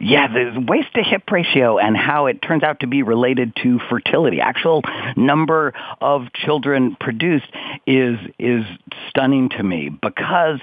Yeah, 0.03 0.27
the 0.27 0.59
waist 0.59 0.87
to 0.95 1.03
hip 1.03 1.29
ratio 1.29 1.77
and 1.77 1.95
how 1.95 2.25
it 2.25 2.41
turns 2.41 2.63
out 2.63 2.79
to 2.79 2.87
be 2.87 3.03
related 3.03 3.55
to 3.61 3.79
fertility. 3.87 4.41
Actual 4.41 4.81
number 5.15 5.73
of 6.01 6.33
children 6.33 6.97
produced 6.99 7.45
is 7.85 8.17
is 8.39 8.65
stunning 9.09 9.49
to 9.49 9.63
me 9.63 9.89
because 9.89 10.59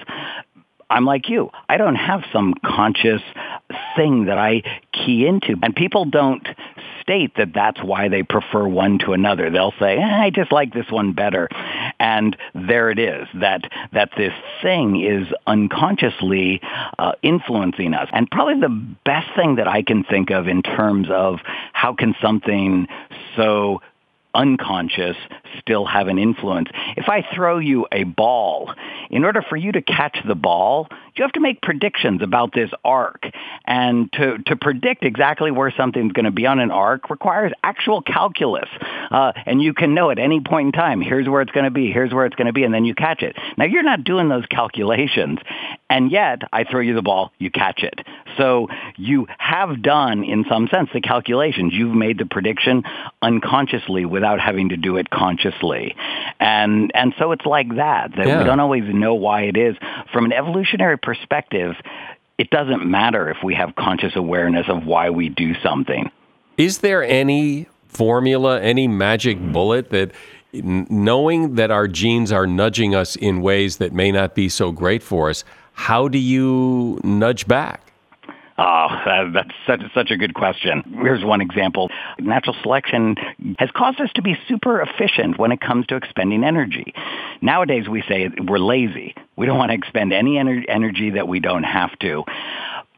I'm 0.89 1.05
like 1.05 1.29
you. 1.29 1.51
I 1.69 1.77
don't 1.77 1.95
have 1.95 2.23
some 2.33 2.53
conscious 2.65 3.21
thing 3.95 4.25
that 4.25 4.37
I 4.37 4.63
key 4.91 5.25
into. 5.25 5.55
And 5.61 5.75
people 5.75 6.05
don't 6.05 6.45
state 7.09 7.35
that 7.37 7.53
that's 7.55 7.81
why 7.83 8.07
they 8.07 8.21
prefer 8.21 8.67
one 8.67 8.99
to 8.99 9.13
another. 9.13 9.49
They'll 9.49 9.73
say, 9.79 9.97
eh, 9.97 10.21
I 10.21 10.29
just 10.29 10.51
like 10.51 10.73
this 10.73 10.85
one 10.91 11.13
better. 11.13 11.49
And 11.99 12.37
there 12.53 12.91
it 12.91 12.99
is, 12.99 13.27
that, 13.33 13.63
that 13.93 14.11
this 14.15 14.33
thing 14.61 15.03
is 15.03 15.27
unconsciously 15.47 16.61
uh, 16.99 17.13
influencing 17.23 17.95
us. 17.95 18.09
And 18.13 18.29
probably 18.29 18.59
the 18.59 18.95
best 19.05 19.27
thing 19.35 19.55
that 19.55 19.67
I 19.67 19.81
can 19.81 20.03
think 20.03 20.29
of 20.29 20.47
in 20.47 20.61
terms 20.61 21.07
of 21.09 21.39
how 21.73 21.95
can 21.95 22.13
something 22.21 22.87
so 23.35 23.81
unconscious 24.33 25.17
still 25.59 25.85
have 25.85 26.07
an 26.07 26.19
influence. 26.19 26.69
If 26.95 27.09
I 27.09 27.25
throw 27.33 27.57
you 27.57 27.87
a 27.91 28.03
ball, 28.03 28.73
in 29.09 29.23
order 29.23 29.41
for 29.41 29.55
you 29.55 29.71
to 29.71 29.81
catch 29.81 30.17
the 30.27 30.35
ball, 30.35 30.87
you 31.15 31.23
have 31.23 31.31
to 31.33 31.39
make 31.39 31.61
predictions 31.61 32.21
about 32.21 32.53
this 32.53 32.69
arc. 32.85 33.23
And 33.65 34.11
to, 34.13 34.37
to 34.47 34.55
predict 34.55 35.03
exactly 35.03 35.51
where 35.51 35.73
something's 35.75 36.13
going 36.13 36.25
to 36.25 36.31
be 36.31 36.45
on 36.45 36.59
an 36.59 36.71
arc 36.71 37.09
requires 37.09 37.51
actual 37.63 38.01
calculus. 38.01 38.69
Uh, 39.11 39.33
and 39.45 39.61
you 39.61 39.73
can 39.73 39.93
know 39.93 40.11
at 40.11 40.19
any 40.19 40.39
point 40.39 40.67
in 40.67 40.71
time, 40.71 41.01
here's 41.01 41.27
where 41.27 41.41
it's 41.41 41.51
going 41.51 41.65
to 41.65 41.71
be, 41.71 41.91
here's 41.91 42.13
where 42.13 42.25
it's 42.25 42.35
going 42.35 42.47
to 42.47 42.53
be, 42.53 42.63
and 42.63 42.73
then 42.73 42.85
you 42.85 42.95
catch 42.95 43.21
it. 43.23 43.35
Now, 43.57 43.65
you're 43.65 43.83
not 43.83 44.03
doing 44.03 44.29
those 44.29 44.45
calculations. 44.45 45.39
And 45.89 46.11
yet, 46.11 46.43
I 46.53 46.63
throw 46.63 46.81
you 46.81 46.93
the 46.93 47.01
ball, 47.01 47.31
you 47.39 47.49
catch 47.49 47.81
it. 47.81 47.99
So 48.37 48.67
you 48.95 49.27
have 49.39 49.81
done, 49.81 50.23
in 50.23 50.45
some 50.49 50.67
sense, 50.67 50.89
the 50.93 51.01
calculations. 51.01 51.73
You've 51.73 51.95
made 51.95 52.19
the 52.19 52.25
prediction 52.25 52.83
unconsciously 53.21 54.05
without 54.19 54.41
having 54.41 54.67
to 54.69 54.75
do 54.75 54.97
it 54.97 55.09
consciously. 55.09 55.95
And, 56.41 56.91
and 56.93 57.13
so 57.17 57.31
it's 57.31 57.45
like 57.45 57.69
that, 57.77 58.11
that 58.17 58.27
yeah. 58.27 58.39
we 58.39 58.43
don't 58.43 58.59
always 58.59 58.83
know 58.93 59.15
why 59.15 59.43
it 59.43 59.55
is. 59.55 59.77
From 60.11 60.25
an 60.25 60.33
evolutionary 60.33 60.97
perspective, 60.97 61.75
it 62.37 62.49
doesn't 62.49 62.85
matter 62.85 63.29
if 63.29 63.37
we 63.41 63.55
have 63.55 63.75
conscious 63.77 64.17
awareness 64.17 64.65
of 64.67 64.85
why 64.85 65.09
we 65.09 65.29
do 65.29 65.53
something. 65.63 66.11
Is 66.57 66.79
there 66.79 67.01
any 67.01 67.67
formula, 67.87 68.59
any 68.59 68.89
magic 68.89 69.39
bullet 69.53 69.89
that 69.91 70.11
knowing 70.51 71.55
that 71.55 71.71
our 71.71 71.87
genes 71.87 72.33
are 72.33 72.45
nudging 72.45 72.93
us 72.93 73.15
in 73.15 73.41
ways 73.41 73.77
that 73.77 73.93
may 73.93 74.11
not 74.11 74.35
be 74.35 74.49
so 74.49 74.73
great 74.73 75.01
for 75.01 75.29
us, 75.29 75.45
how 75.73 76.09
do 76.09 76.17
you 76.17 76.99
nudge 77.05 77.47
back? 77.47 77.88
Oh, 78.59 79.29
that's 79.33 79.53
such, 79.65 79.81
such 79.93 80.11
a 80.11 80.17
good 80.17 80.33
question. 80.33 80.83
Here's 81.01 81.23
one 81.23 81.39
example. 81.39 81.89
Natural 82.19 82.55
selection 82.61 83.15
has 83.57 83.69
caused 83.73 84.01
us 84.01 84.09
to 84.15 84.21
be 84.21 84.37
super 84.49 84.81
efficient 84.81 85.39
when 85.39 85.53
it 85.53 85.61
comes 85.61 85.85
to 85.87 85.95
expending 85.95 86.43
energy. 86.43 86.93
Nowadays, 87.41 87.87
we 87.87 88.03
say 88.07 88.29
we're 88.45 88.59
lazy. 88.59 89.15
We 89.37 89.45
don't 89.45 89.57
want 89.57 89.71
to 89.71 89.77
expend 89.77 90.11
any 90.11 90.31
ener- 90.31 90.65
energy 90.67 91.11
that 91.11 91.27
we 91.27 91.39
don't 91.39 91.63
have 91.63 91.97
to. 91.99 92.25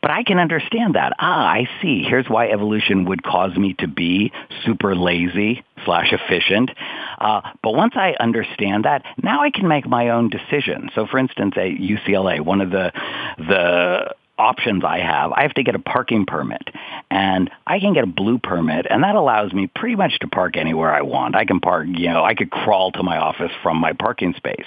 But 0.01 0.09
I 0.09 0.23
can 0.23 0.39
understand 0.39 0.95
that. 0.95 1.13
Ah, 1.19 1.45
I 1.45 1.69
see. 1.79 2.01
Here's 2.01 2.27
why 2.27 2.49
evolution 2.49 3.05
would 3.05 3.21
cause 3.21 3.55
me 3.55 3.75
to 3.79 3.87
be 3.87 4.31
super 4.65 4.95
lazy 4.95 5.63
slash 5.85 6.11
efficient. 6.11 6.71
Uh, 7.19 7.41
but 7.61 7.75
once 7.75 7.93
I 7.95 8.15
understand 8.19 8.85
that, 8.85 9.03
now 9.21 9.43
I 9.43 9.51
can 9.51 9.67
make 9.67 9.87
my 9.87 10.09
own 10.09 10.29
decision. 10.29 10.89
So, 10.95 11.05
for 11.05 11.19
instance, 11.19 11.53
at 11.55 11.77
UCLA, 11.77 12.41
one 12.41 12.61
of 12.61 12.71
the 12.71 12.91
the 13.37 14.15
options 14.37 14.83
I 14.83 14.99
have, 14.99 15.31
I 15.31 15.43
have 15.43 15.53
to 15.53 15.63
get 15.63 15.75
a 15.75 15.79
parking 15.79 16.25
permit. 16.25 16.69
And 17.09 17.49
I 17.67 17.79
can 17.79 17.93
get 17.93 18.03
a 18.03 18.07
blue 18.07 18.39
permit, 18.39 18.87
and 18.89 19.03
that 19.03 19.15
allows 19.15 19.51
me 19.53 19.67
pretty 19.67 19.95
much 19.95 20.17
to 20.19 20.27
park 20.27 20.55
anywhere 20.55 20.93
I 20.93 21.01
want. 21.01 21.35
I 21.35 21.45
can 21.45 21.59
park, 21.59 21.87
you 21.89 22.07
know, 22.07 22.23
I 22.23 22.35
could 22.35 22.49
crawl 22.49 22.91
to 22.93 23.03
my 23.03 23.17
office 23.17 23.51
from 23.61 23.77
my 23.77 23.93
parking 23.93 24.33
space. 24.35 24.65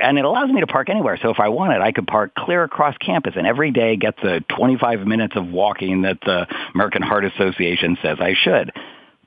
And 0.00 0.18
it 0.18 0.24
allows 0.24 0.50
me 0.50 0.60
to 0.60 0.66
park 0.66 0.90
anywhere. 0.90 1.18
So 1.22 1.30
if 1.30 1.38
I 1.38 1.48
wanted, 1.48 1.80
I 1.80 1.92
could 1.92 2.06
park 2.06 2.34
clear 2.34 2.64
across 2.64 2.96
campus 2.98 3.34
and 3.36 3.46
every 3.46 3.70
day 3.70 3.96
get 3.96 4.16
the 4.16 4.44
25 4.56 5.06
minutes 5.06 5.36
of 5.36 5.48
walking 5.48 6.02
that 6.02 6.20
the 6.22 6.46
American 6.74 7.02
Heart 7.02 7.26
Association 7.26 7.96
says 8.02 8.18
I 8.20 8.34
should. 8.34 8.72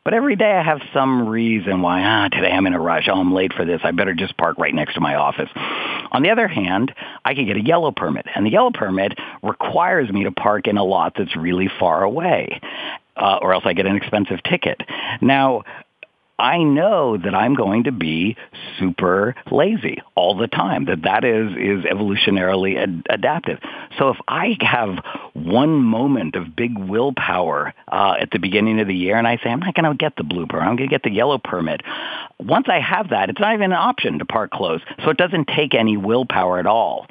But 0.04 0.14
every 0.14 0.36
day 0.36 0.52
I 0.52 0.64
have 0.64 0.82
some 0.94 1.28
reason 1.28 1.82
why, 1.82 2.04
ah, 2.04 2.30
today 2.30 2.52
I'm 2.52 2.66
in 2.68 2.74
a 2.74 2.80
rush. 2.80 3.08
Oh, 3.10 3.20
I'm 3.20 3.34
late 3.34 3.54
for 3.54 3.66
this. 3.66 3.82
I 3.84 3.92
better 3.92 4.14
just 4.14 4.38
park 4.38 4.58
right 4.58 4.74
next 4.74 4.96
to 4.96 5.02
my 5.02 5.16
office. 5.16 5.50
On 6.12 6.24
the 6.24 6.32
other 6.32 6.48
hand, 6.48 6.94
I 7.26 7.36
could 7.36 7.46
get 7.46 7.58
a 7.58 7.64
yellow 7.64 7.92
permit. 7.92 8.26
And 8.34 8.46
the 8.46 8.52
yellow 8.52 8.72
permit 8.72 9.18
requires 9.44 10.10
me 10.10 10.24
to 10.24 10.32
park 10.32 10.68
in 10.68 10.78
a 10.78 10.84
lot 10.84 11.14
that's 11.18 11.36
really 11.36 11.70
far 11.80 12.04
away. 12.04 12.62
Uh, 13.16 13.38
or 13.42 13.54
else 13.54 13.64
I 13.66 13.74
get 13.74 13.86
an 13.86 13.98
expensive 13.98 14.42
ticket. 14.44 14.82
Now, 15.22 15.64
I 16.40 16.64
know 16.64 17.18
that 17.18 17.36
I'm 17.36 17.54
going 17.54 17.84
to 17.84 17.92
be 17.92 18.38
super 18.80 19.36
lazy 19.52 20.02
all 20.16 20.38
the 20.38 20.48
time, 20.48 20.86
that 20.86 21.04
that 21.04 21.24
is, 21.26 21.52
is 21.52 21.84
evolutionarily 21.86 22.82
ad- 22.82 23.06
adaptive. 23.10 23.60
So 23.98 24.10
if 24.10 24.18
I 24.28 24.58
have 24.62 25.04
one 25.34 25.76
moment 25.76 26.36
of 26.36 26.56
big 26.56 26.78
willpower 26.78 27.74
uh, 27.92 28.16
at 28.20 28.32
the 28.32 28.40
beginning 28.40 28.80
of 28.80 28.88
the 28.88 28.96
year 28.96 29.18
and 29.18 29.28
I 29.28 29.38
say, 29.38 29.50
I'm 29.50 29.60
not 29.60 29.74
going 29.74 29.92
to 29.92 29.98
get 29.98 30.16
the 30.16 30.24
blue 30.24 30.48
permit, 30.48 30.68
I'm 30.68 30.76
going 30.78 30.90
to 30.90 30.94
get 30.94 31.04
the 31.04 31.12
yellow 31.12 31.38
permit, 31.38 31.82
once 32.40 32.68
I 32.70 32.80
have 32.80 33.10
that, 33.10 33.30
it's 33.30 33.40
not 33.40 33.54
even 33.54 33.72
an 33.72 33.78
option 33.78 34.20
to 34.20 34.26
park 34.26 34.52
close. 34.52 34.82
So 35.04 35.10
it 35.10 35.18
doesn't 35.18 35.48
take 35.48 35.76
any 35.76 35.98
willpower 35.98 36.60
at 36.60 36.66
all. 36.66 37.06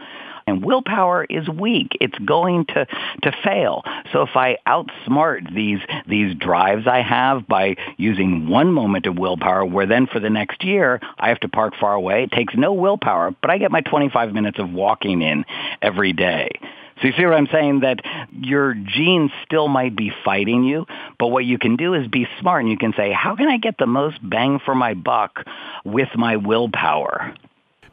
And 0.49 0.65
willpower 0.65 1.27
is 1.29 1.47
weak. 1.49 1.97
It's 2.01 2.19
going 2.19 2.65
to, 2.67 2.87
to 3.23 3.33
fail. 3.45 3.83
So 4.13 4.23
if 4.23 4.35
I 4.35 4.57
outsmart 4.67 5.55
these, 5.55 5.81
these 6.07 6.35
drives 6.35 6.87
I 6.87 7.03
have 7.03 7.47
by 7.47 7.77
using 7.99 8.49
one 8.49 8.73
moment 8.73 9.07
of 9.07 9.19
willpower, 9.19 9.65
where 9.65 9.87
then 9.87 10.07
for 10.07 10.21
the 10.21 10.31
next 10.31 10.65
year 10.65 11.01
I 11.19 11.29
have 11.29 11.41
to 11.41 11.49
park 11.49 11.75
far 11.79 11.93
away, 11.93 12.25
it 12.25 12.33
takes 12.33 12.55
no 12.57 12.73
willpower, 12.73 13.35
but 13.43 13.51
I 13.51 13.59
get 13.59 13.71
my 13.71 13.83
25 13.83 14.33
minutes 14.33 14.59
of 14.59 14.73
walking 14.73 15.21
in 15.21 15.45
every 15.83 16.15
day. 16.15 16.49
So 17.01 17.07
you 17.07 17.13
see 17.13 17.25
what 17.27 17.35
I'm 17.35 17.49
saying? 17.53 17.81
That 17.81 18.01
your 18.33 18.75
genes 18.75 19.31
still 19.45 19.69
might 19.69 19.95
be 19.95 20.11
fighting 20.25 20.65
you, 20.65 20.87
but 21.19 21.29
what 21.29 21.45
you 21.45 21.59
can 21.59 21.77
do 21.77 21.95
is 21.95 22.09
be 22.09 22.27
smart 22.41 22.63
and 22.63 22.71
you 22.71 22.79
can 22.79 22.93
say, 22.97 23.13
how 23.13 23.37
can 23.37 23.49
I 23.49 23.59
get 23.59 23.77
the 23.79 23.87
most 23.87 24.19
bang 24.23 24.61
for 24.65 24.75
my 24.75 24.95
buck 24.95 25.45
with 25.85 26.09
my 26.17 26.37
willpower? 26.37 27.35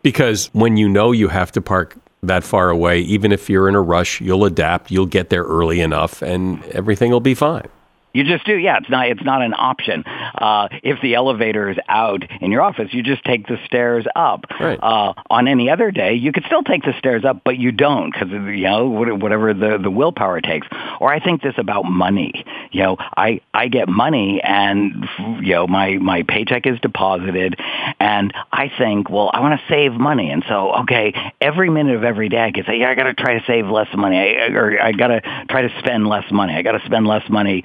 Because 0.02 0.50
when 0.54 0.78
you 0.78 0.88
know 0.88 1.12
you 1.12 1.28
have 1.28 1.52
to 1.52 1.62
park 1.62 1.98
that 2.28 2.44
far 2.44 2.70
away, 2.70 3.00
even 3.02 3.32
if 3.32 3.50
you're 3.50 3.70
in 3.70 3.76
a 3.76 3.82
rush, 3.82 4.22
you'll 4.22 4.46
adapt, 4.46 4.92
you'll 4.92 5.06
get 5.06 5.30
there 5.30 5.44
early 5.44 5.82
enough, 5.82 6.22
and 6.22 6.64
everything 6.66 7.12
will 7.12 7.20
be 7.20 7.34
fine. 7.34 7.68
You 8.16 8.24
just 8.24 8.46
do, 8.46 8.56
yeah. 8.56 8.78
It's 8.78 8.90
not. 8.90 9.10
It's 9.10 9.24
not 9.26 9.42
an 9.42 9.54
option. 9.54 10.06
Uh, 10.06 10.70
if 10.84 11.02
the 11.02 11.16
elevator 11.16 11.70
is 11.70 11.78
out 11.90 12.24
in 12.40 12.50
your 12.50 12.62
office, 12.62 12.94
you 12.94 13.04
just 13.04 13.26
take 13.26 13.46
the 13.46 13.58
stairs 13.66 14.06
up. 14.16 14.46
Right. 14.58 14.80
Uh, 14.82 15.14
on 15.30 15.50
any 15.50 15.70
other 15.70 15.92
day, 15.92 16.14
you 16.14 16.32
could 16.32 16.46
still 16.46 16.64
take 16.64 16.84
the 16.84 16.94
stairs 16.98 17.26
up, 17.26 17.42
but 17.44 17.58
you 17.58 17.74
don't 17.74 18.14
because 18.14 18.30
you 18.32 18.64
know 18.64 18.88
whatever 18.88 19.54
the 19.54 19.80
the 19.84 19.92
willpower 19.92 20.40
takes. 20.40 20.66
Or 21.02 21.12
I 21.12 21.20
think 21.20 21.42
this 21.42 21.56
about 21.58 21.84
money. 21.84 22.46
You 22.72 22.84
know, 22.84 22.98
I 23.00 23.42
I 23.54 23.68
get 23.68 23.90
money, 23.90 24.40
and 24.42 25.06
you 25.42 25.54
know 25.54 25.68
my 25.68 25.98
my 25.98 26.24
paycheck 26.24 26.66
is 26.66 26.80
deposited, 26.80 27.60
and 28.00 28.34
I 28.50 28.72
think, 28.78 29.10
well, 29.10 29.30
I 29.34 29.42
want 29.42 29.60
to 29.60 29.68
save 29.68 29.92
money, 29.92 30.32
and 30.32 30.42
so 30.48 30.74
okay, 30.84 31.14
every 31.42 31.70
minute 31.70 31.98
of 31.98 32.06
every 32.06 32.30
day 32.30 32.46
I 32.46 32.52
can 32.52 32.64
say, 32.64 32.80
yeah, 32.80 32.92
I 32.92 32.96
got 32.96 33.04
to 33.04 33.14
try 33.14 33.38
to 33.38 33.44
save 33.46 33.68
less 33.68 33.90
money, 33.94 34.18
I, 34.18 34.54
or 34.54 34.82
I 34.82 34.94
got 34.94 35.08
to 35.08 35.22
try 35.50 35.64
to 35.64 35.80
spend 35.80 36.08
less 36.08 36.32
money. 36.32 36.54
I 36.54 36.62
got 36.62 36.80
to 36.80 36.86
spend 36.86 37.06
less 37.08 37.30
money 37.30 37.62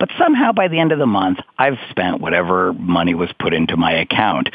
but 0.00 0.08
somehow 0.18 0.50
by 0.50 0.66
the 0.66 0.80
end 0.80 0.90
of 0.90 0.98
the 0.98 1.06
month, 1.06 1.38
I've 1.58 1.78
spent 1.90 2.20
whatever 2.20 2.72
money 2.72 3.14
was 3.14 3.30
put 3.38 3.52
into 3.52 3.76
my 3.76 3.92
account 3.92 4.48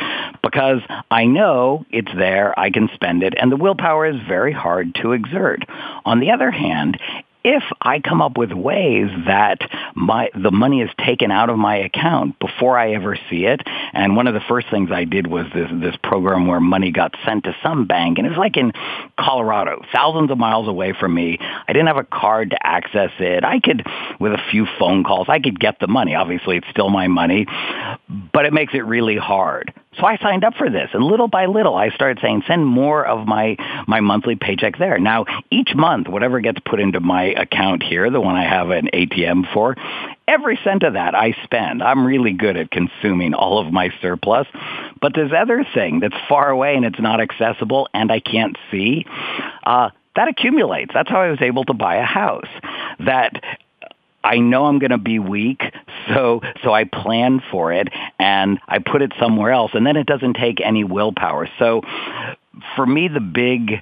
because 0.44 0.82
I 1.12 1.26
know 1.26 1.86
it's 1.92 2.12
there, 2.18 2.58
I 2.60 2.72
can 2.72 2.90
spend 2.96 3.24
it, 3.24 3.36
and 3.38 3.52
the 3.52 3.56
willpower 3.56 4.08
is 4.08 4.16
very 4.28 4.52
hard 4.52 4.96
to 5.02 5.14
exert. 5.14 5.64
On 6.04 6.20
the 6.20 6.32
other 6.32 6.50
hand, 6.50 7.00
if 7.46 7.64
I 7.80 8.00
come 8.00 8.24
up 8.24 8.40
with 8.40 8.52
ways 8.52 9.08
that 9.28 9.60
my 9.94 10.30
the 10.34 10.50
money 10.50 10.82
is 10.82 10.90
taken 10.98 11.30
out 11.30 11.52
of 11.52 11.60
my 11.60 11.78
account 11.78 12.40
before 12.40 12.76
I 12.76 12.94
ever 12.94 13.16
see 13.30 13.46
it, 13.46 13.62
and 13.94 14.16
one 14.16 14.26
of 14.26 14.34
the 14.34 14.42
first 14.50 14.68
things 14.72 14.90
I 14.92 15.04
did 15.04 15.28
was 15.28 15.46
this 15.54 15.70
this 15.72 15.96
program 16.04 16.48
where 16.48 16.60
money 16.60 16.92
got 16.92 17.14
sent 17.24 17.44
to 17.44 17.56
some 17.62 17.86
bank, 17.86 18.18
and 18.18 18.26
it 18.26 18.32
was 18.32 18.40
like 18.40 18.58
in 18.58 18.74
Colorado, 19.20 19.84
thousands 19.94 20.32
of 20.32 20.40
miles 20.40 20.68
away 20.68 20.94
from 21.00 21.14
me. 21.14 21.38
I 21.40 21.72
didn't 21.72 21.86
have 21.88 21.98
a 21.98 22.04
card 22.04 22.50
to 22.50 22.58
access 22.66 23.12
it. 23.20 23.44
I 23.44 23.60
could, 23.60 23.86
with 24.20 24.34
a 24.34 24.42
few 24.50 24.66
phone 24.80 25.04
calls, 25.04 25.28
I 25.30 25.40
could 25.40 25.60
get 25.60 25.80
the 25.80 25.88
money. 25.88 26.16
Obviously, 26.16 26.58
it's 26.58 26.68
still 26.72 26.90
my 26.90 27.08
money, 27.08 27.46
but 28.34 28.46
it 28.46 28.54
makes 28.54 28.74
it 28.74 28.86
really 28.86 29.18
hard. 29.18 29.72
So 30.00 30.06
I 30.06 30.18
signed 30.18 30.44
up 30.44 30.56
for 30.56 30.70
this, 30.70 30.90
and 30.94 31.04
little 31.04 31.28
by 31.28 31.46
little, 31.46 31.76
I 31.76 31.90
started 31.90 32.20
saying, 32.22 32.44
send 32.48 32.66
more 32.66 33.06
of 33.06 33.28
my 33.28 33.58
my 33.88 34.02
monthly 34.02 34.36
paycheck 34.36 34.78
there. 34.78 34.98
Now, 35.00 35.26
each 35.52 35.74
month, 35.76 36.08
whatever 36.08 36.40
gets 36.40 36.60
put 36.66 36.80
into 36.80 37.00
my 37.00 37.26
account 37.26 37.84
here, 37.84 38.10
the 38.10 38.22
one 38.22 38.36
I 38.36 38.44
have 38.44 38.70
an 38.72 38.90
ATM 38.94 39.52
for, 39.54 39.76
every 40.28 40.60
cent 40.64 40.84
of 40.84 40.94
that 40.94 41.16
I 41.16 41.36
spend. 41.44 41.82
I'm 41.82 42.06
really 42.06 42.34
good 42.34 42.58
at 42.58 42.72
consuming 42.72 43.34
all 43.34 43.60
of 43.60 43.72
my 43.72 43.92
surplus. 44.02 44.48
But 45.02 45.14
this 45.14 45.32
other 45.38 45.66
thing 45.74 46.00
that's 46.00 46.16
far 46.28 46.50
away 46.50 46.76
and 46.76 46.86
it's 46.86 47.00
not 47.00 47.22
accessible, 47.22 47.88
and 47.94 48.12
I 48.12 48.20
can't 48.20 48.58
see. 48.72 49.06
Uh, 49.64 49.92
that 50.16 50.28
accumulates. 50.28 50.92
That's 50.94 51.10
how 51.10 51.22
I 51.22 51.30
was 51.30 51.42
able 51.42 51.66
to 51.66 51.74
buy 51.74 51.98
a 51.98 52.06
house. 52.06 52.48
That 53.00 53.42
I 54.26 54.40
know 54.40 54.66
I'm 54.66 54.80
going 54.80 54.92
to 54.92 54.98
be 54.98 55.20
weak, 55.20 55.62
so 56.08 56.42
so 56.64 56.74
I 56.74 56.84
plan 56.84 57.42
for 57.52 57.72
it 57.72 57.90
and 58.20 58.60
I 58.68 58.80
put 58.80 59.02
it 59.02 59.14
somewhere 59.20 59.52
else, 59.52 59.72
and 59.74 59.86
then 59.86 59.96
it 59.96 60.08
doesn't 60.08 60.34
take 60.34 60.60
any 60.62 60.84
willpower. 60.84 61.50
So 61.60 61.82
for 62.76 62.86
me, 62.86 63.08
the 63.08 63.20
big 63.20 63.82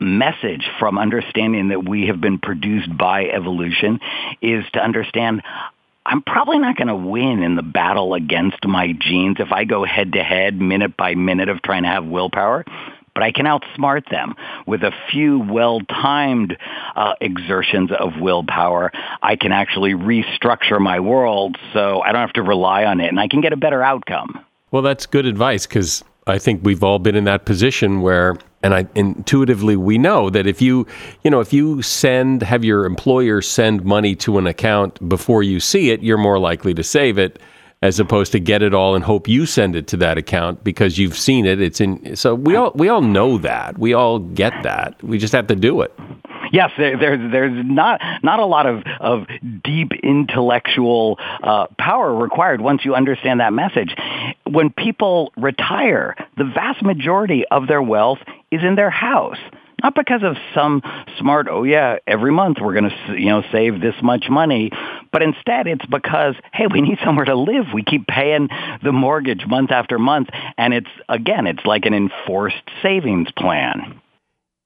message 0.00 0.68
from 0.78 0.98
understanding 0.98 1.68
that 1.68 1.88
we 1.88 2.08
have 2.08 2.20
been 2.20 2.38
produced 2.38 2.94
by 2.96 3.24
evolution 3.26 4.00
is 4.42 4.64
to 4.74 4.80
understand 4.80 5.42
I'm 6.06 6.20
probably 6.20 6.58
not 6.58 6.76
going 6.76 6.88
to 6.88 6.96
win 6.96 7.42
in 7.42 7.56
the 7.56 7.62
battle 7.62 8.12
against 8.12 8.66
my 8.66 8.92
genes 8.92 9.36
if 9.38 9.52
I 9.52 9.64
go 9.64 9.84
head 9.84 10.12
to 10.12 10.22
head, 10.22 10.60
minute 10.60 10.98
by 10.98 11.14
minute 11.14 11.48
of 11.48 11.62
trying 11.62 11.84
to 11.84 11.88
have 11.88 12.04
willpower 12.04 12.64
but 13.14 13.22
I 13.22 13.32
can 13.32 13.46
outsmart 13.46 14.08
them 14.10 14.34
with 14.66 14.82
a 14.82 14.92
few 15.10 15.38
well-timed 15.38 16.56
uh, 16.96 17.14
exertions 17.20 17.90
of 17.98 18.20
willpower. 18.20 18.92
I 19.22 19.36
can 19.36 19.52
actually 19.52 19.92
restructure 19.92 20.80
my 20.80 21.00
world 21.00 21.56
so 21.72 22.00
I 22.02 22.12
don't 22.12 22.20
have 22.20 22.32
to 22.34 22.42
rely 22.42 22.84
on 22.84 23.00
it, 23.00 23.08
and 23.08 23.20
I 23.20 23.28
can 23.28 23.40
get 23.40 23.52
a 23.52 23.56
better 23.56 23.82
outcome. 23.82 24.44
Well, 24.70 24.82
that's 24.82 25.06
good 25.06 25.26
advice 25.26 25.66
because 25.66 26.02
I 26.26 26.38
think 26.38 26.64
we've 26.64 26.82
all 26.82 26.98
been 26.98 27.14
in 27.14 27.24
that 27.24 27.44
position 27.44 28.00
where 28.00 28.36
and 28.62 28.74
I 28.74 28.86
intuitively 28.94 29.76
we 29.76 29.98
know 29.98 30.30
that 30.30 30.46
if 30.46 30.62
you 30.62 30.86
you 31.22 31.30
know 31.30 31.40
if 31.40 31.52
you 31.52 31.82
send 31.82 32.42
have 32.42 32.64
your 32.64 32.86
employer 32.86 33.42
send 33.42 33.84
money 33.84 34.16
to 34.16 34.38
an 34.38 34.46
account 34.46 35.06
before 35.06 35.42
you 35.42 35.60
see 35.60 35.90
it 35.90 36.02
you're 36.02 36.18
more 36.18 36.38
likely 36.38 36.72
to 36.74 36.82
save 36.82 37.18
it 37.18 37.38
as 37.84 38.00
opposed 38.00 38.32
to 38.32 38.40
get 38.40 38.62
it 38.62 38.72
all 38.72 38.94
and 38.94 39.04
hope 39.04 39.28
you 39.28 39.44
send 39.44 39.76
it 39.76 39.86
to 39.86 39.98
that 39.98 40.16
account 40.16 40.64
because 40.64 40.96
you've 40.96 41.18
seen 41.18 41.44
it. 41.44 41.60
It's 41.60 41.82
in. 41.82 42.16
So 42.16 42.34
we 42.34 42.56
all 42.56 42.72
we 42.74 42.88
all 42.88 43.02
know 43.02 43.36
that. 43.36 43.78
We 43.78 43.92
all 43.92 44.20
get 44.20 44.54
that. 44.62 45.02
We 45.02 45.18
just 45.18 45.34
have 45.34 45.48
to 45.48 45.54
do 45.54 45.82
it. 45.82 45.92
Yes, 46.50 46.70
there, 46.78 46.96
there's 46.96 47.30
there's 47.30 47.66
not 47.66 48.00
not 48.22 48.40
a 48.40 48.46
lot 48.46 48.64
of 48.64 48.84
of 49.00 49.26
deep 49.62 49.92
intellectual 50.02 51.18
uh, 51.42 51.66
power 51.78 52.14
required 52.14 52.62
once 52.62 52.86
you 52.86 52.94
understand 52.94 53.40
that 53.40 53.52
message. 53.52 53.94
When 54.44 54.70
people 54.70 55.34
retire, 55.36 56.16
the 56.38 56.44
vast 56.44 56.82
majority 56.82 57.44
of 57.50 57.66
their 57.68 57.82
wealth 57.82 58.20
is 58.50 58.62
in 58.62 58.76
their 58.76 58.90
house 58.90 59.38
not 59.84 59.94
because 59.94 60.22
of 60.22 60.36
some 60.54 60.82
smart, 61.18 61.46
oh 61.50 61.62
yeah, 61.62 61.98
every 62.06 62.32
month 62.32 62.56
we're 62.60 62.72
going 62.72 62.90
to, 62.90 63.20
you 63.20 63.26
know, 63.26 63.42
save 63.52 63.82
this 63.82 63.94
much 64.02 64.24
money, 64.30 64.70
but 65.12 65.22
instead 65.22 65.66
it's 65.66 65.84
because, 65.84 66.34
hey, 66.54 66.66
we 66.66 66.80
need 66.80 66.98
somewhere 67.04 67.26
to 67.26 67.36
live. 67.36 67.66
We 67.72 67.84
keep 67.84 68.06
paying 68.06 68.48
the 68.82 68.92
mortgage 68.92 69.46
month 69.46 69.70
after 69.70 69.98
month. 69.98 70.30
And 70.56 70.72
it's, 70.72 70.88
again, 71.08 71.46
it's 71.46 71.64
like 71.66 71.84
an 71.84 71.92
enforced 71.92 72.62
savings 72.82 73.30
plan. 73.36 74.00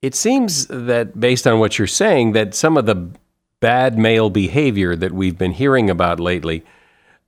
It 0.03 0.15
seems 0.15 0.69
that 0.69 1.19
based 1.19 1.49
on 1.49 1.59
what 1.59 1.79
you're 1.79 1.89
saying, 1.89 2.33
that 2.33 2.55
some 2.55 2.77
of 2.77 2.87
the 2.87 3.11
bad 3.59 3.99
male 3.99 4.31
behavior 4.31 4.95
that 4.95 5.11
we've 5.11 5.37
been 5.37 5.51
hearing 5.51 5.91
about 5.91 6.21
lately, 6.21 6.65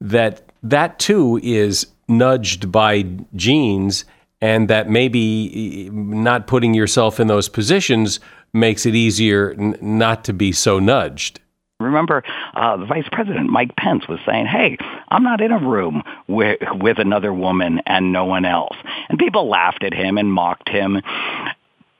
that 0.00 0.42
that 0.62 1.00
too 1.00 1.40
is 1.42 1.88
nudged 2.06 2.70
by 2.70 3.02
genes 3.34 4.04
and 4.40 4.68
that 4.68 4.88
maybe 4.88 5.90
not 5.92 6.46
putting 6.46 6.74
yourself 6.74 7.20
in 7.20 7.26
those 7.26 7.48
positions 7.48 8.20
makes 8.52 8.86
it 8.86 8.94
easier 8.94 9.54
n- 9.58 9.76
not 9.80 10.24
to 10.24 10.32
be 10.32 10.52
so 10.52 10.78
nudged. 10.78 11.40
Remember, 11.78 12.22
uh, 12.54 12.76
the 12.76 12.84
Vice 12.84 13.08
President 13.10 13.48
Mike 13.48 13.74
Pence 13.76 14.06
was 14.06 14.18
saying, 14.26 14.46
"Hey, 14.46 14.76
I'm 15.08 15.22
not 15.22 15.40
in 15.40 15.50
a 15.50 15.58
room 15.58 16.02
with 16.26 16.58
with 16.74 16.98
another 16.98 17.32
woman 17.32 17.80
and 17.86 18.12
no 18.12 18.26
one 18.26 18.44
else," 18.44 18.76
and 19.08 19.18
people 19.18 19.48
laughed 19.48 19.82
at 19.82 19.94
him 19.94 20.18
and 20.18 20.32
mocked 20.32 20.68
him. 20.68 21.00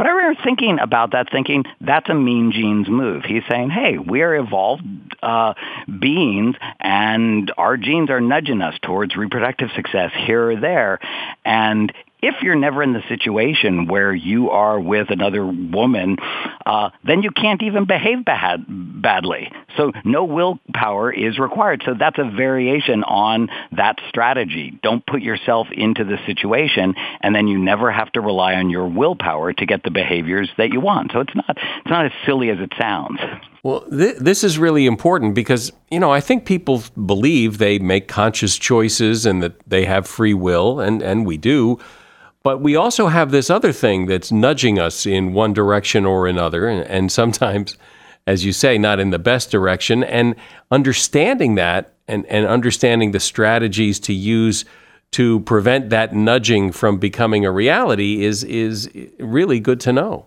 But 0.01 0.07
I 0.07 0.11
remember 0.13 0.41
thinking 0.43 0.79
about 0.79 1.13
that, 1.13 1.31
thinking 1.31 1.65
that's 1.79 2.09
a 2.09 2.15
mean 2.15 2.53
genes 2.53 2.89
move. 2.89 3.23
He's 3.23 3.43
saying, 3.51 3.69
hey, 3.69 3.99
we're 3.99 4.35
evolved 4.35 4.83
uh, 5.23 5.53
beings 5.99 6.57
and 6.81 7.53
our 7.59 7.77
genes 7.77 8.09
are 8.09 8.19
nudging 8.19 8.63
us 8.63 8.75
towards 8.81 9.15
reproductive 9.15 9.69
success 9.77 10.11
here 10.17 10.53
or 10.53 10.57
there. 10.59 11.01
And 11.45 11.93
if 12.23 12.43
you're 12.43 12.55
never 12.55 12.83
in 12.83 12.93
the 12.93 13.03
situation 13.09 13.87
where 13.87 14.13
you 14.13 14.51
are 14.51 14.79
with 14.79 15.11
another 15.11 15.45
woman, 15.47 16.17
uh, 16.67 16.91
then 17.05 17.23
you 17.23 17.31
can't 17.31 17.63
even 17.63 17.87
behave 17.87 18.25
bad, 18.25 18.65
badly. 18.69 19.51
So 19.77 19.93
no 20.05 20.25
willpower 20.25 21.13
is 21.13 21.39
required. 21.39 21.83
So 21.85 21.95
that's 21.99 22.19
a 22.19 22.25
variation 22.25 23.05
on 23.05 23.49
that 23.73 23.99
strategy. 24.09 24.79
Don't 24.83 25.05
put 25.07 25.23
yourself 25.23 25.69
into 25.73 26.05
the 26.05 26.19
situation, 26.27 26.95
and 27.23 27.35
then 27.35 27.49
you 27.49 27.59
never 27.59 27.91
have 27.91 28.13
to 28.13 28.21
rely 28.21 28.55
on 28.55 28.71
your 28.71 28.87
willpower 28.89 29.53
to 29.53 29.67
get 29.67 29.83
the 29.83 29.91
behaviors 29.91 30.51
that 30.59 30.73
you 30.73 30.81
want. 30.81 31.13
So 31.13 31.21
it's 31.21 31.35
not 31.35 31.57
it's 31.57 31.91
not 31.91 32.07
as 32.07 32.13
silly 32.27 32.51
as 32.51 32.59
it 32.59 32.73
sounds. 32.79 33.21
Well, 33.63 33.83
th- 33.91 34.17
this 34.17 34.43
is 34.43 34.59
really 34.59 34.87
important 34.87 35.35
because, 35.35 35.71
you 35.91 36.01
know, 36.01 36.11
I 36.11 36.21
think 36.21 36.47
people 36.47 36.83
believe 37.05 37.59
they 37.59 37.79
make 37.79 38.09
conscious 38.09 38.57
choices 38.57 39.27
and 39.27 39.43
that 39.43 39.69
they 39.69 39.85
have 39.85 40.07
free 40.07 40.33
will, 40.33 40.81
and, 40.81 41.03
and 41.03 41.27
we 41.27 41.37
do. 41.37 41.79
But 42.43 42.61
we 42.61 42.75
also 42.75 43.09
have 43.09 43.31
this 43.31 43.51
other 43.51 43.73
thing 43.73 44.07
that's 44.07 44.33
nudging 44.33 44.79
us 44.79 45.05
in 45.05 45.35
one 45.35 45.53
direction 45.53 46.07
or 46.07 46.27
another, 46.27 46.69
and, 46.69 46.87
and 46.87 47.13
sometimes, 47.13 47.77
as 48.27 48.45
you 48.45 48.53
say, 48.53 48.79
not 48.79 49.01
in 49.01 49.11
the 49.11 49.19
best 49.19 49.51
direction. 49.51 50.03
And 50.05 50.35
understanding 50.71 51.57
that 51.57 51.95
and, 52.09 52.27
and 52.27 52.47
understanding 52.47 53.13
the 53.13 53.21
strategies 53.21 54.01
to 54.01 54.13
use 54.13 54.65
to 55.13 55.41
prevent 55.41 55.91
that 55.91 56.15
nudging 56.15 56.73
from 56.73 56.99
becoming 56.99 57.45
a 57.45 57.51
reality 57.51 58.25
is, 58.25 58.45
is 58.45 58.91
really 59.19 59.61
good 59.61 59.81
to 59.81 59.93
know. 59.93 60.27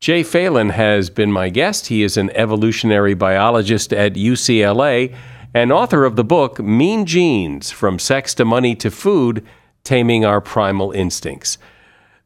Jay 0.00 0.22
Phelan 0.22 0.70
has 0.70 1.08
been 1.08 1.32
my 1.32 1.48
guest. 1.48 1.86
He 1.86 2.02
is 2.02 2.16
an 2.16 2.30
evolutionary 2.30 3.14
biologist 3.14 3.92
at 3.92 4.14
UCLA 4.14 5.14
and 5.54 5.72
author 5.72 6.04
of 6.04 6.16
the 6.16 6.24
book 6.24 6.58
Mean 6.58 7.06
Genes 7.06 7.70
From 7.70 7.98
Sex 7.98 8.34
to 8.34 8.44
Money 8.44 8.74
to 8.76 8.90
Food 8.90 9.46
Taming 9.84 10.24
Our 10.24 10.40
Primal 10.40 10.92
Instincts. 10.92 11.58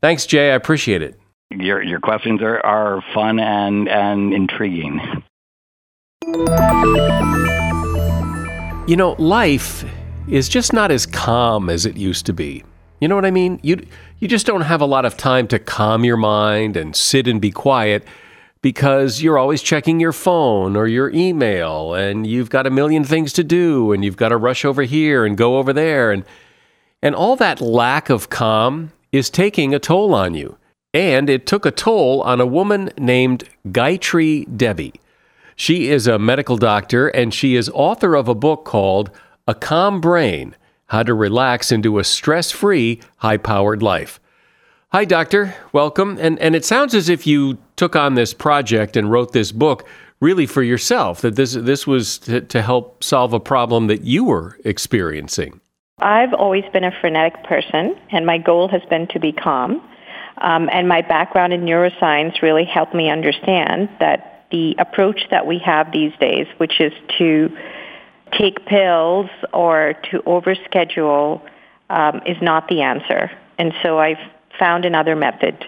Thanks, 0.00 0.26
Jay. 0.26 0.52
I 0.52 0.54
appreciate 0.54 1.02
it. 1.02 1.18
Your, 1.50 1.82
your 1.82 2.00
questions 2.00 2.40
are, 2.42 2.64
are 2.64 3.02
fun 3.14 3.40
and, 3.40 3.88
and 3.88 4.32
intriguing. 4.32 5.00
You 8.86 8.96
know, 8.96 9.16
life 9.18 9.84
is 10.28 10.48
just 10.48 10.72
not 10.72 10.90
as 10.90 11.06
calm 11.06 11.68
as 11.68 11.84
it 11.84 11.96
used 11.96 12.26
to 12.26 12.32
be. 12.32 12.64
You 13.00 13.08
know 13.08 13.14
what 13.14 13.24
I 13.24 13.30
mean? 13.30 13.60
You, 13.62 13.84
you 14.18 14.28
just 14.28 14.46
don't 14.46 14.62
have 14.62 14.80
a 14.80 14.86
lot 14.86 15.04
of 15.04 15.16
time 15.16 15.46
to 15.48 15.58
calm 15.58 16.04
your 16.04 16.16
mind 16.16 16.76
and 16.76 16.94
sit 16.94 17.28
and 17.28 17.40
be 17.40 17.50
quiet 17.50 18.06
because 18.60 19.22
you're 19.22 19.38
always 19.38 19.62
checking 19.62 20.00
your 20.00 20.12
phone 20.12 20.76
or 20.76 20.86
your 20.86 21.10
email 21.10 21.94
and 21.94 22.26
you've 22.26 22.50
got 22.50 22.66
a 22.66 22.70
million 22.70 23.04
things 23.04 23.32
to 23.34 23.44
do 23.44 23.92
and 23.92 24.04
you've 24.04 24.16
got 24.16 24.30
to 24.30 24.36
rush 24.36 24.64
over 24.64 24.82
here 24.82 25.24
and 25.24 25.36
go 25.36 25.58
over 25.58 25.72
there. 25.72 26.10
And 26.10 26.24
and 27.02 27.14
all 27.14 27.36
that 27.36 27.60
lack 27.60 28.10
of 28.10 28.30
calm 28.30 28.92
is 29.12 29.30
taking 29.30 29.74
a 29.74 29.78
toll 29.78 30.14
on 30.14 30.34
you. 30.34 30.56
And 30.94 31.28
it 31.28 31.46
took 31.46 31.66
a 31.66 31.70
toll 31.70 32.22
on 32.22 32.40
a 32.40 32.46
woman 32.46 32.90
named 32.98 33.44
Gayatri 33.66 34.56
Devi. 34.56 34.94
She 35.54 35.88
is 35.88 36.06
a 36.06 36.18
medical 36.18 36.56
doctor 36.56 37.08
and 37.08 37.32
she 37.32 37.56
is 37.56 37.70
author 37.70 38.14
of 38.14 38.28
a 38.28 38.34
book 38.34 38.64
called 38.64 39.10
A 39.46 39.54
Calm 39.54 40.00
Brain 40.00 40.56
How 40.86 41.02
to 41.02 41.14
Relax 41.14 41.70
into 41.70 41.98
a 41.98 42.04
Stress 42.04 42.50
Free, 42.50 43.00
High 43.18 43.36
Powered 43.36 43.82
Life. 43.82 44.20
Hi, 44.90 45.04
doctor. 45.04 45.54
Welcome. 45.72 46.16
And, 46.18 46.38
and 46.38 46.56
it 46.56 46.64
sounds 46.64 46.94
as 46.94 47.10
if 47.10 47.26
you 47.26 47.58
took 47.76 47.94
on 47.94 48.14
this 48.14 48.32
project 48.32 48.96
and 48.96 49.10
wrote 49.10 49.32
this 49.32 49.52
book 49.52 49.86
really 50.20 50.46
for 50.46 50.62
yourself, 50.62 51.20
that 51.20 51.36
this, 51.36 51.52
this 51.52 51.86
was 51.86 52.18
to, 52.18 52.40
to 52.40 52.62
help 52.62 53.04
solve 53.04 53.32
a 53.32 53.40
problem 53.40 53.86
that 53.88 54.02
you 54.02 54.24
were 54.24 54.58
experiencing. 54.64 55.60
I've 56.00 56.32
always 56.32 56.64
been 56.72 56.84
a 56.84 56.92
frenetic 57.00 57.42
person, 57.44 57.96
and 58.10 58.24
my 58.24 58.38
goal 58.38 58.68
has 58.68 58.82
been 58.88 59.08
to 59.08 59.20
be 59.20 59.32
calm. 59.32 59.82
Um, 60.40 60.68
and 60.72 60.88
my 60.88 61.02
background 61.02 61.52
in 61.52 61.62
neuroscience 61.62 62.40
really 62.42 62.64
helped 62.64 62.94
me 62.94 63.10
understand 63.10 63.88
that 63.98 64.46
the 64.50 64.76
approach 64.78 65.20
that 65.30 65.46
we 65.46 65.58
have 65.58 65.92
these 65.92 66.12
days, 66.20 66.46
which 66.58 66.80
is 66.80 66.92
to 67.18 67.56
take 68.32 68.64
pills 68.66 69.28
or 69.52 69.94
to 70.10 70.20
overschedule, 70.20 71.42
um, 71.90 72.20
is 72.26 72.40
not 72.40 72.68
the 72.68 72.82
answer. 72.82 73.30
And 73.58 73.74
so 73.82 73.98
I've 73.98 74.20
found 74.58 74.84
another 74.84 75.16
method 75.16 75.64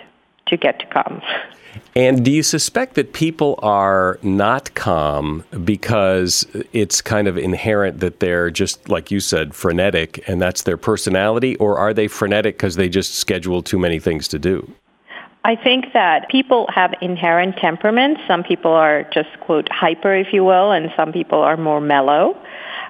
to 0.47 0.57
get 0.57 0.79
to 0.81 0.87
calm. 0.87 1.23
And 1.94 2.24
do 2.24 2.30
you 2.30 2.42
suspect 2.42 2.94
that 2.94 3.12
people 3.12 3.59
are 3.62 4.18
not 4.22 4.74
calm 4.74 5.44
because 5.64 6.46
it's 6.72 7.00
kind 7.00 7.28
of 7.28 7.37
inherent 7.37 8.00
that 8.00 8.20
they're 8.20 8.50
just, 8.50 8.88
like 8.88 9.11
you 9.11 9.20
said, 9.20 9.54
frenetic 9.54 10.22
and 10.28 10.40
that's 10.40 10.62
their 10.62 10.76
personality? 10.76 11.56
Or 11.56 11.78
are 11.78 11.92
they 11.92 12.09
frenetic 12.09 12.56
because 12.56 12.76
they 12.76 12.88
just 12.88 13.14
schedule 13.14 13.62
too 13.62 13.78
many 13.78 13.98
things 13.98 14.28
to 14.28 14.38
do? 14.38 14.72
I 15.44 15.56
think 15.56 15.92
that 15.94 16.28
people 16.28 16.68
have 16.72 16.92
inherent 17.00 17.56
temperaments. 17.56 18.20
Some 18.28 18.42
people 18.42 18.72
are 18.72 19.04
just, 19.04 19.28
quote, 19.40 19.68
hyper, 19.72 20.14
if 20.14 20.33
you 20.33 20.44
will, 20.44 20.70
and 20.70 20.92
some 20.96 21.12
people 21.12 21.40
are 21.40 21.56
more 21.56 21.80
mellow. 21.80 22.37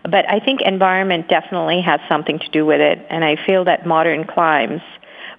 But 0.02 0.28
I 0.28 0.40
think 0.40 0.60
environment 0.62 1.28
definitely 1.28 1.80
has 1.82 2.00
something 2.08 2.38
to 2.38 2.48
do 2.50 2.66
with 2.66 2.80
it. 2.80 3.06
And 3.08 3.24
I 3.24 3.36
feel 3.46 3.64
that 3.64 3.86
modern 3.86 4.26
climes 4.26 4.82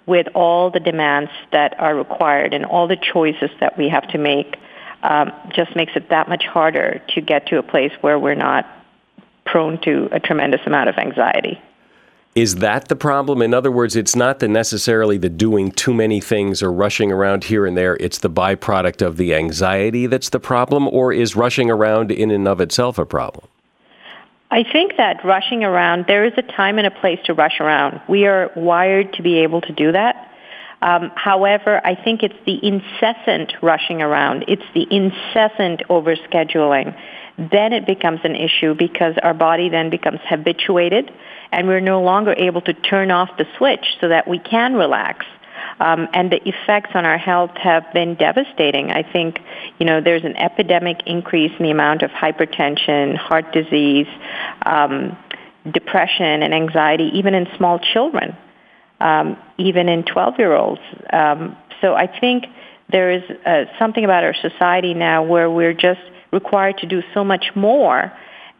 with 0.05 0.27
all 0.33 0.71
the 0.71 0.79
demands 0.79 1.31
that 1.51 1.79
are 1.79 1.95
required 1.95 2.53
and 2.53 2.65
all 2.65 2.87
the 2.87 2.97
choices 2.97 3.49
that 3.59 3.77
we 3.77 3.87
have 3.89 4.07
to 4.09 4.17
make 4.17 4.57
um, 5.03 5.31
just 5.53 5.75
makes 5.75 5.93
it 5.95 6.09
that 6.09 6.29
much 6.29 6.43
harder 6.45 7.01
to 7.09 7.21
get 7.21 7.47
to 7.47 7.57
a 7.57 7.63
place 7.63 7.91
where 8.01 8.19
we're 8.19 8.35
not 8.35 8.65
prone 9.45 9.79
to 9.81 10.09
a 10.11 10.19
tremendous 10.19 10.61
amount 10.65 10.89
of 10.89 10.97
anxiety. 10.97 11.59
Is 12.33 12.55
that 12.55 12.87
the 12.87 12.95
problem? 12.95 13.41
In 13.41 13.53
other 13.53 13.71
words, 13.71 13.97
it's 13.97 14.15
not 14.15 14.39
the 14.39 14.47
necessarily 14.47 15.17
the 15.17 15.27
doing 15.27 15.69
too 15.71 15.93
many 15.93 16.21
things 16.21 16.63
or 16.63 16.71
rushing 16.71 17.11
around 17.11 17.45
here 17.45 17.65
and 17.65 17.75
there. 17.75 17.97
It's 17.99 18.19
the 18.19 18.29
byproduct 18.29 19.05
of 19.05 19.17
the 19.17 19.35
anxiety 19.35 20.07
that's 20.07 20.29
the 20.29 20.39
problem, 20.39 20.87
or 20.87 21.11
is 21.11 21.35
rushing 21.35 21.69
around 21.69 22.09
in 22.09 22.31
and 22.31 22.47
of 22.47 22.61
itself 22.61 22.97
a 22.97 23.05
problem? 23.05 23.47
I 24.51 24.63
think 24.69 24.97
that 24.97 25.23
rushing 25.23 25.63
around, 25.63 26.05
there 26.07 26.25
is 26.25 26.33
a 26.35 26.41
time 26.41 26.77
and 26.77 26.85
a 26.85 26.91
place 26.91 27.19
to 27.25 27.33
rush 27.33 27.61
around. 27.61 28.01
We 28.09 28.25
are 28.25 28.51
wired 28.53 29.13
to 29.13 29.23
be 29.23 29.39
able 29.39 29.61
to 29.61 29.71
do 29.71 29.93
that. 29.93 30.27
Um, 30.81 31.11
however, 31.15 31.79
I 31.85 31.95
think 31.95 32.21
it's 32.21 32.35
the 32.45 32.59
incessant 32.61 33.53
rushing 33.61 34.01
around, 34.01 34.45
it's 34.49 34.65
the 34.73 34.85
incessant 34.91 35.83
overscheduling. 35.89 36.97
Then 37.37 37.71
it 37.71 37.87
becomes 37.87 38.19
an 38.25 38.35
issue 38.35 38.73
because 38.73 39.15
our 39.23 39.33
body 39.33 39.69
then 39.69 39.89
becomes 39.89 40.19
habituated 40.27 41.11
and 41.53 41.67
we're 41.67 41.79
no 41.79 42.01
longer 42.01 42.33
able 42.37 42.61
to 42.61 42.73
turn 42.73 43.09
off 43.09 43.29
the 43.37 43.45
switch 43.57 43.85
so 44.01 44.09
that 44.09 44.27
we 44.27 44.37
can 44.37 44.73
relax. 44.73 45.25
Um, 45.79 46.07
and 46.13 46.31
the 46.31 46.41
effects 46.47 46.91
on 46.93 47.05
our 47.05 47.17
health 47.17 47.51
have 47.55 47.91
been 47.93 48.15
devastating. 48.15 48.91
I 48.91 49.03
think, 49.03 49.39
you 49.79 49.85
know, 49.85 50.01
there's 50.01 50.23
an 50.23 50.35
epidemic 50.37 51.01
increase 51.05 51.51
in 51.57 51.63
the 51.63 51.71
amount 51.71 52.03
of 52.03 52.11
hypertension, 52.11 53.17
heart 53.17 53.51
disease, 53.51 54.07
um, 54.65 55.17
depression, 55.71 56.43
and 56.43 56.53
anxiety, 56.53 57.11
even 57.13 57.33
in 57.33 57.47
small 57.57 57.79
children, 57.79 58.35
um, 58.99 59.37
even 59.57 59.89
in 59.89 60.03
12-year-olds. 60.03 60.81
Um, 61.11 61.57
so 61.81 61.95
I 61.95 62.07
think 62.07 62.45
there 62.91 63.11
is 63.11 63.23
uh, 63.45 63.65
something 63.79 64.03
about 64.03 64.23
our 64.23 64.35
society 64.35 64.93
now 64.93 65.23
where 65.23 65.49
we're 65.49 65.73
just 65.73 66.01
required 66.31 66.77
to 66.79 66.87
do 66.87 67.01
so 67.13 67.23
much 67.23 67.55
more. 67.55 68.11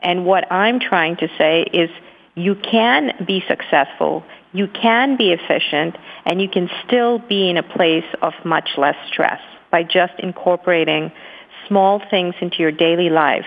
And 0.02 0.26
what 0.26 0.52
I'm 0.52 0.80
trying 0.80 1.18
to 1.18 1.28
say 1.38 1.64
is 1.64 1.90
you 2.36 2.56
can 2.56 3.24
be 3.26 3.44
successful 3.48 4.24
you 4.54 4.68
can 4.68 5.18
be 5.18 5.32
efficient 5.32 5.96
and 6.26 6.42
you 6.42 6.50
can 6.50 6.70
still 6.86 7.20
be 7.20 7.50
in 7.50 7.58
a 7.58 7.64
place 7.64 8.06
of 8.22 8.34
much 8.44 8.70
less 8.78 8.96
stress 9.08 9.42
by 9.72 9.84
just 9.84 10.14
incorporating 10.20 11.12
small 11.68 12.02
things 12.10 12.36
into 12.42 12.58
your 12.60 12.72
daily 12.72 13.10
life 13.10 13.46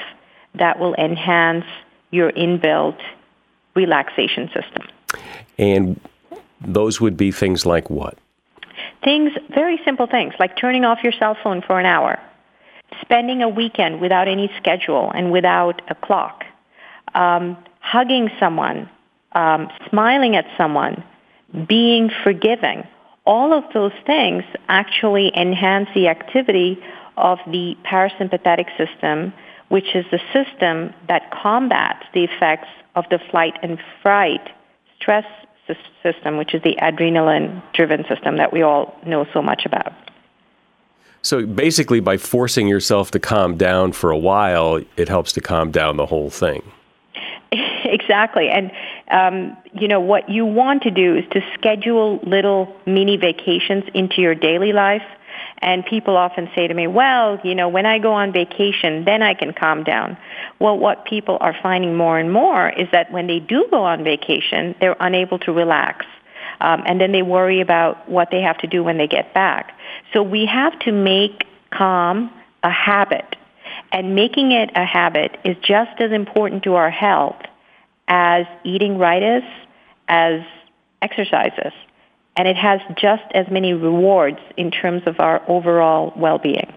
that 0.54 0.78
will 0.78 0.94
enhance 0.94 1.66
your 2.10 2.32
inbuilt 2.32 2.98
relaxation 3.74 4.48
system. 4.48 4.86
And 5.58 6.00
those 6.60 7.00
would 7.00 7.16
be 7.16 7.32
things 7.32 7.66
like 7.66 7.90
what? 7.90 8.16
Things, 9.02 9.32
very 9.54 9.78
simple 9.84 10.06
things, 10.06 10.32
like 10.38 10.56
turning 10.56 10.84
off 10.84 10.98
your 11.02 11.12
cell 11.12 11.36
phone 11.42 11.60
for 11.60 11.78
an 11.78 11.86
hour, 11.86 12.18
spending 13.02 13.42
a 13.42 13.48
weekend 13.48 14.00
without 14.00 14.28
any 14.28 14.50
schedule 14.56 15.10
and 15.14 15.30
without 15.30 15.82
a 15.90 15.94
clock, 15.94 16.44
um, 17.14 17.58
hugging 17.80 18.30
someone 18.40 18.88
um, 19.34 19.68
smiling 19.88 20.36
at 20.36 20.46
someone, 20.56 21.02
being 21.68 22.10
forgiving. 22.22 22.86
all 23.26 23.52
of 23.52 23.64
those 23.72 23.92
things 24.06 24.44
actually 24.68 25.32
enhance 25.34 25.88
the 25.94 26.08
activity 26.08 26.78
of 27.16 27.38
the 27.46 27.76
parasympathetic 27.84 28.66
system, 28.76 29.32
which 29.68 29.94
is 29.94 30.04
the 30.10 30.20
system 30.32 30.92
that 31.08 31.30
combats 31.30 32.04
the 32.12 32.24
effects 32.24 32.68
of 32.94 33.04
the 33.10 33.18
flight 33.30 33.54
and 33.62 33.78
fright 34.02 34.50
stress 35.00 35.24
system, 36.02 36.36
which 36.36 36.54
is 36.54 36.62
the 36.62 36.76
adrenaline 36.82 37.62
driven 37.72 38.04
system 38.08 38.36
that 38.36 38.52
we 38.52 38.62
all 38.62 38.94
know 39.06 39.26
so 39.32 39.40
much 39.40 39.64
about. 39.64 39.92
So 41.22 41.46
basically, 41.46 42.00
by 42.00 42.18
forcing 42.18 42.68
yourself 42.68 43.10
to 43.12 43.18
calm 43.18 43.56
down 43.56 43.92
for 43.92 44.10
a 44.10 44.18
while, 44.18 44.82
it 44.98 45.08
helps 45.08 45.32
to 45.32 45.40
calm 45.40 45.70
down 45.70 45.96
the 45.96 46.04
whole 46.04 46.28
thing. 46.28 46.62
Exactly. 47.94 48.48
And, 48.48 48.72
um, 49.10 49.56
you 49.72 49.88
know, 49.88 50.00
what 50.00 50.28
you 50.28 50.44
want 50.44 50.82
to 50.82 50.90
do 50.90 51.16
is 51.16 51.24
to 51.30 51.40
schedule 51.54 52.18
little 52.22 52.74
mini 52.86 53.16
vacations 53.16 53.84
into 53.94 54.20
your 54.20 54.34
daily 54.34 54.72
life. 54.72 55.02
And 55.58 55.86
people 55.86 56.16
often 56.16 56.50
say 56.54 56.66
to 56.66 56.74
me, 56.74 56.86
well, 56.86 57.40
you 57.42 57.54
know, 57.54 57.68
when 57.68 57.86
I 57.86 57.98
go 57.98 58.12
on 58.12 58.32
vacation, 58.32 59.04
then 59.04 59.22
I 59.22 59.34
can 59.34 59.52
calm 59.52 59.84
down. 59.84 60.18
Well, 60.58 60.76
what 60.78 61.06
people 61.06 61.38
are 61.40 61.56
finding 61.62 61.96
more 61.96 62.18
and 62.18 62.30
more 62.32 62.68
is 62.68 62.88
that 62.92 63.10
when 63.12 63.26
they 63.26 63.38
do 63.38 63.66
go 63.70 63.84
on 63.84 64.04
vacation, 64.04 64.74
they're 64.80 64.96
unable 65.00 65.38
to 65.40 65.52
relax. 65.52 66.04
Um, 66.60 66.82
and 66.86 67.00
then 67.00 67.12
they 67.12 67.22
worry 67.22 67.60
about 67.60 68.08
what 68.08 68.28
they 68.30 68.42
have 68.42 68.58
to 68.58 68.66
do 68.66 68.82
when 68.84 68.98
they 68.98 69.06
get 69.06 69.32
back. 69.32 69.72
So 70.12 70.22
we 70.22 70.46
have 70.46 70.78
to 70.80 70.92
make 70.92 71.44
calm 71.70 72.30
a 72.62 72.70
habit. 72.70 73.36
And 73.92 74.14
making 74.14 74.52
it 74.52 74.70
a 74.74 74.84
habit 74.84 75.38
is 75.44 75.56
just 75.62 76.00
as 76.00 76.12
important 76.12 76.64
to 76.64 76.74
our 76.74 76.90
health 76.90 77.40
as 78.08 78.46
eating 78.64 78.98
right 78.98 79.22
is, 79.22 79.42
as 80.08 80.40
exercises. 81.02 81.72
And 82.36 82.48
it 82.48 82.56
has 82.56 82.80
just 82.96 83.24
as 83.32 83.46
many 83.50 83.72
rewards 83.74 84.38
in 84.56 84.70
terms 84.70 85.02
of 85.06 85.20
our 85.20 85.42
overall 85.48 86.12
well-being. 86.16 86.72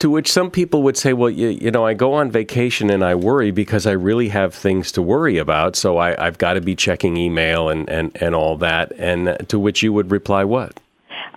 To 0.00 0.10
which 0.10 0.32
some 0.32 0.50
people 0.50 0.82
would 0.82 0.96
say, 0.96 1.12
well, 1.12 1.28
you, 1.28 1.48
you, 1.48 1.70
know, 1.70 1.84
I 1.84 1.92
go 1.92 2.14
on 2.14 2.30
vacation 2.30 2.88
and 2.88 3.04
I 3.04 3.14
worry 3.14 3.50
because 3.50 3.86
I 3.86 3.92
really 3.92 4.28
have 4.28 4.54
things 4.54 4.92
to 4.92 5.02
worry 5.02 5.36
about. 5.36 5.76
So 5.76 5.98
I, 5.98 6.22
have 6.22 6.38
got 6.38 6.54
to 6.54 6.62
be 6.62 6.74
checking 6.74 7.18
email 7.18 7.68
and, 7.68 7.88
and, 7.88 8.16
and 8.20 8.34
all 8.34 8.56
that. 8.58 8.92
And 8.92 9.46
to 9.48 9.58
which 9.58 9.82
you 9.82 9.92
would 9.92 10.10
reply, 10.10 10.44
what? 10.44 10.80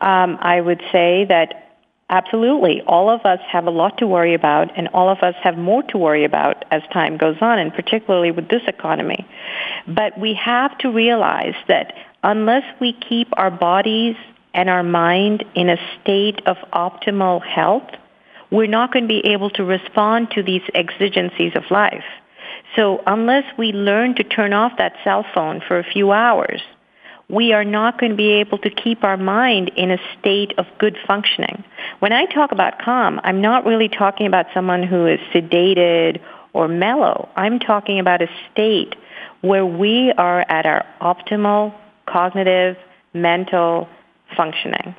Um, 0.01 0.37
I 0.41 0.61
would 0.61 0.81
say 0.93 1.25
that 1.27 1.62
Absolutely. 2.13 2.79
All 2.85 3.09
of 3.09 3.21
us 3.25 3.39
have 3.51 3.65
a 3.65 3.71
lot 3.71 3.97
to 3.97 4.05
worry 4.05 4.35
about, 4.35 4.77
and 4.77 4.87
all 4.89 5.09
of 5.09 5.23
us 5.23 5.33
have 5.41 5.57
more 5.57 5.81
to 5.81 5.97
worry 5.97 6.25
about 6.25 6.63
as 6.69 6.83
time 6.93 7.17
goes 7.17 7.37
on, 7.41 7.57
and 7.57 7.73
particularly 7.73 8.29
with 8.29 8.49
this 8.49 8.61
economy. 8.67 9.27
But 9.87 10.19
we 10.19 10.35
have 10.35 10.77
to 10.79 10.91
realize 10.91 11.55
that 11.67 11.95
unless 12.21 12.65
we 12.79 12.93
keep 12.93 13.29
our 13.33 13.49
bodies 13.49 14.15
and 14.53 14.69
our 14.69 14.83
mind 14.83 15.43
in 15.55 15.69
a 15.69 15.77
state 15.99 16.43
of 16.45 16.57
optimal 16.71 17.41
health, 17.41 17.89
we're 18.51 18.67
not 18.67 18.93
going 18.93 19.05
to 19.05 19.07
be 19.07 19.25
able 19.31 19.49
to 19.49 19.63
respond 19.63 20.29
to 20.35 20.43
these 20.43 20.61
exigencies 20.75 21.53
of 21.55 21.63
life. 21.71 22.05
So 22.75 23.01
unless 23.07 23.45
we 23.57 23.71
learn 23.71 24.13
to 24.17 24.23
turn 24.23 24.53
off 24.53 24.73
that 24.77 24.93
cell 25.03 25.25
phone 25.33 25.61
for 25.67 25.79
a 25.79 25.83
few 25.83 26.11
hours, 26.11 26.61
we 27.29 27.53
are 27.53 27.63
not 27.63 27.99
going 27.99 28.11
to 28.11 28.15
be 28.15 28.31
able 28.33 28.57
to 28.59 28.69
keep 28.69 29.03
our 29.03 29.17
mind 29.17 29.71
in 29.75 29.91
a 29.91 29.97
state 30.19 30.53
of 30.57 30.65
good 30.77 30.97
functioning. 31.07 31.63
When 31.99 32.11
I 32.11 32.25
talk 32.25 32.51
about 32.51 32.79
calm, 32.79 33.19
I'm 33.23 33.41
not 33.41 33.65
really 33.65 33.89
talking 33.89 34.27
about 34.27 34.47
someone 34.53 34.83
who 34.83 35.07
is 35.07 35.19
sedated 35.33 36.19
or 36.53 36.67
mellow. 36.67 37.29
I'm 37.35 37.59
talking 37.59 37.99
about 37.99 38.21
a 38.21 38.27
state 38.51 38.95
where 39.41 39.65
we 39.65 40.11
are 40.17 40.41
at 40.47 40.65
our 40.65 40.85
optimal 41.01 41.73
cognitive, 42.05 42.77
mental 43.13 43.87
functioning. 44.35 44.95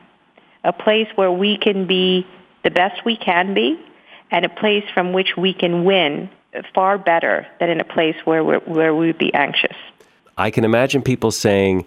A 0.64 0.72
place 0.72 1.08
where 1.16 1.30
we 1.30 1.58
can 1.58 1.86
be 1.86 2.26
the 2.62 2.70
best 2.70 3.04
we 3.04 3.16
can 3.16 3.54
be 3.54 3.78
and 4.30 4.44
a 4.44 4.48
place 4.48 4.84
from 4.92 5.12
which 5.12 5.36
we 5.36 5.52
can 5.52 5.84
win 5.84 6.30
far 6.74 6.98
better 6.98 7.46
than 7.60 7.68
in 7.68 7.80
a 7.80 7.84
place 7.84 8.16
where, 8.24 8.42
where 8.42 8.94
we 8.94 9.06
would 9.06 9.18
be 9.18 9.32
anxious. 9.34 9.76
I 10.36 10.50
can 10.50 10.64
imagine 10.64 11.02
people 11.02 11.30
saying, 11.30 11.86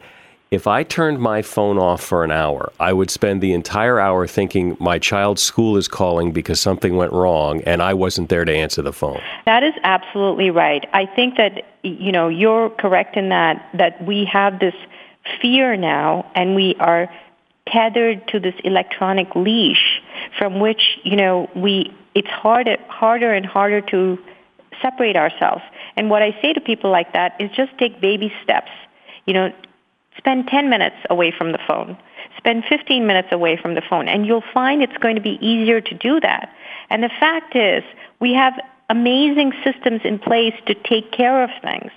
if 0.50 0.66
I 0.66 0.84
turned 0.84 1.20
my 1.20 1.42
phone 1.42 1.78
off 1.78 2.02
for 2.02 2.24
an 2.24 2.32
hour, 2.32 2.72
I 2.80 2.94
would 2.94 3.12
spend 3.12 3.42
the 3.42 3.54
entire 3.54 4.00
hour 4.00 4.28
thinking 4.28 4.78
my 4.80 4.98
child's 4.98 5.42
school 5.42 5.76
is 5.76 5.88
calling 5.88 6.32
because 6.32 6.60
something 6.62 6.96
went 6.96 7.12
wrong 7.12 7.62
and 7.62 7.82
I 7.82 7.94
wasn't 7.94 8.30
there 8.30 8.46
to 8.46 8.54
answer 8.54 8.82
the 8.82 8.94
phone. 8.94 9.20
That 9.46 9.64
is 9.64 9.74
absolutely 9.84 10.50
right. 10.50 10.88
I 10.94 11.06
think 11.06 11.38
that 11.38 11.64
you 11.84 12.12
know, 12.12 12.28
you're 12.28 12.70
correct 12.70 13.18
in 13.18 13.30
that 13.30 13.70
that 13.74 14.04
we 14.04 14.26
have 14.26 14.60
this 14.60 14.74
fear 15.42 15.76
now 15.76 16.30
and 16.36 16.56
we 16.56 16.76
are 16.80 17.10
tethered 17.68 18.28
to 18.30 18.40
this 18.40 18.56
electronic 18.64 19.36
leash 19.36 20.02
from 20.38 20.60
which, 20.60 20.98
you 21.04 21.16
know, 21.16 21.50
we 21.56 21.94
it's 22.16 22.28
harder 22.30 22.78
harder 22.88 23.34
and 23.34 23.46
harder 23.46 23.82
to 23.82 24.18
separate 24.82 25.16
ourselves. 25.16 25.64
And 25.96 26.10
what 26.10 26.22
I 26.22 26.38
say 26.42 26.54
to 26.54 26.62
people 26.62 26.92
like 26.92 27.14
that 27.14 27.36
is 27.40 27.50
just 27.52 27.78
take 27.78 28.00
baby 28.00 28.32
steps. 28.44 28.72
You 29.26 29.34
know, 29.34 29.54
Spend 30.18 30.48
10 30.48 30.70
minutes 30.70 30.96
away 31.10 31.32
from 31.36 31.52
the 31.52 31.60
phone. 31.68 31.98
Spend 32.38 32.64
15 32.70 33.06
minutes 33.06 33.30
away 33.32 33.58
from 33.58 33.76
the 33.76 33.82
phone. 33.82 34.08
And 34.08 34.26
you'll 34.26 34.44
find 34.54 34.82
it's 34.82 34.98
going 34.98 35.16
to 35.16 35.22
be 35.22 35.38
easier 35.42 35.82
to 35.82 35.96
do 35.96 36.20
that. 36.20 36.54
And 36.90 37.04
the 37.04 37.10
fact 37.20 37.56
is, 37.56 37.84
we 38.20 38.34
have 38.34 38.54
amazing 38.90 39.54
systems 39.64 40.02
in 40.04 40.20
place 40.20 40.54
to 40.66 40.74
take 40.74 41.12
care 41.12 41.44
of 41.44 41.50
things. 41.62 41.92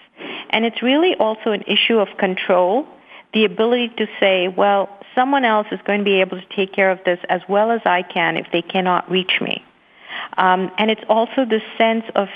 And 0.51 0.65
it's 0.65 0.83
really 0.83 1.15
also 1.17 1.53
an 1.53 1.63
issue 1.63 1.99
of 1.99 2.09
control, 2.19 2.87
the 3.33 3.45
ability 3.45 3.91
to 3.99 4.07
say, 4.19 4.49
well, 4.49 4.89
someone 5.15 5.45
else 5.45 5.69
is 5.71 5.81
going 5.85 6.01
to 6.01 6.05
be 6.05 6.21
able 6.21 6.41
to 6.41 6.47
take 6.57 6.73
care 6.73 6.91
of 6.91 6.99
this 7.05 7.19
as 7.29 7.41
well 7.49 7.71
as 7.71 7.81
I 7.85 8.03
can 8.03 8.37
if 8.37 8.47
they 8.53 8.63
cannot 8.63 9.11
reach 9.11 9.41
me. 9.41 9.65
Um, 10.37 10.71
and 10.79 10.91
it's 10.91 11.05
also 11.09 11.45
the 11.45 11.61
sense 11.79 12.05
of 12.15 12.29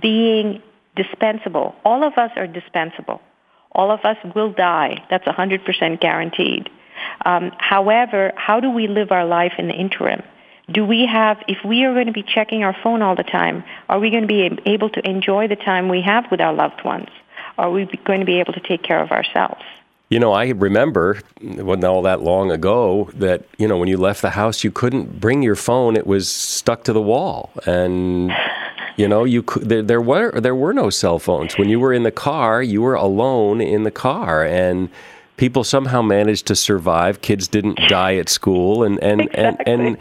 being 0.00 0.62
dispensable. 0.96 1.74
All 1.84 2.04
of 2.04 2.14
us 2.14 2.30
are 2.36 2.46
dispensable. 2.46 3.20
All 3.72 3.90
of 3.90 4.00
us 4.04 4.16
will 4.34 4.52
die. 4.52 5.04
That's 5.10 5.24
100% 5.24 6.00
guaranteed. 6.00 6.68
Um, 7.24 7.52
however, 7.58 8.32
how 8.36 8.60
do 8.60 8.70
we 8.70 8.86
live 8.86 9.10
our 9.10 9.24
life 9.26 9.54
in 9.58 9.68
the 9.68 9.74
interim? 9.74 10.22
Do 10.70 10.84
we 10.84 11.06
have, 11.06 11.38
if 11.48 11.58
we 11.64 11.84
are 11.84 11.92
going 11.92 12.06
to 12.06 12.12
be 12.12 12.22
checking 12.22 12.62
our 12.62 12.76
phone 12.82 13.02
all 13.02 13.16
the 13.16 13.24
time, 13.24 13.64
are 13.88 13.98
we 13.98 14.10
going 14.10 14.22
to 14.22 14.28
be 14.28 14.50
able 14.66 14.90
to 14.90 15.08
enjoy 15.08 15.48
the 15.48 15.56
time 15.56 15.88
we 15.88 16.02
have 16.02 16.30
with 16.30 16.40
our 16.40 16.52
loved 16.52 16.84
ones? 16.84 17.08
Are 17.58 17.70
we 17.70 17.86
going 18.04 18.20
to 18.20 18.26
be 18.26 18.40
able 18.40 18.52
to 18.52 18.60
take 18.60 18.82
care 18.82 19.02
of 19.02 19.10
ourselves? 19.10 19.62
You 20.08 20.20
know, 20.20 20.32
I 20.32 20.48
remember, 20.48 21.20
it 21.40 21.64
wasn't 21.64 21.84
all 21.84 22.02
that 22.02 22.20
long 22.20 22.50
ago, 22.50 23.10
that, 23.14 23.46
you 23.56 23.66
know, 23.66 23.78
when 23.78 23.88
you 23.88 23.96
left 23.96 24.20
the 24.20 24.30
house, 24.30 24.62
you 24.62 24.70
couldn't 24.70 25.20
bring 25.20 25.42
your 25.42 25.56
phone. 25.56 25.96
It 25.96 26.06
was 26.06 26.30
stuck 26.30 26.84
to 26.84 26.92
the 26.92 27.00
wall. 27.00 27.50
And 27.66 28.30
you 28.96 29.08
know, 29.08 29.24
you 29.24 29.42
there, 29.60 29.82
there 29.82 30.00
were 30.00 30.40
there 30.40 30.54
were 30.54 30.72
no 30.72 30.90
cell 30.90 31.18
phones 31.18 31.56
when 31.58 31.68
you 31.68 31.80
were 31.80 31.92
in 31.92 32.02
the 32.02 32.10
car. 32.10 32.62
You 32.62 32.82
were 32.82 32.94
alone 32.94 33.60
in 33.60 33.82
the 33.84 33.90
car, 33.90 34.44
and 34.44 34.88
people 35.36 35.64
somehow 35.64 36.02
managed 36.02 36.46
to 36.46 36.56
survive. 36.56 37.22
Kids 37.22 37.48
didn't 37.48 37.78
die 37.88 38.16
at 38.16 38.28
school, 38.28 38.82
and 38.82 38.98
and 39.02 39.22
exactly. 39.22 39.72
and. 39.72 39.82
and 39.86 39.98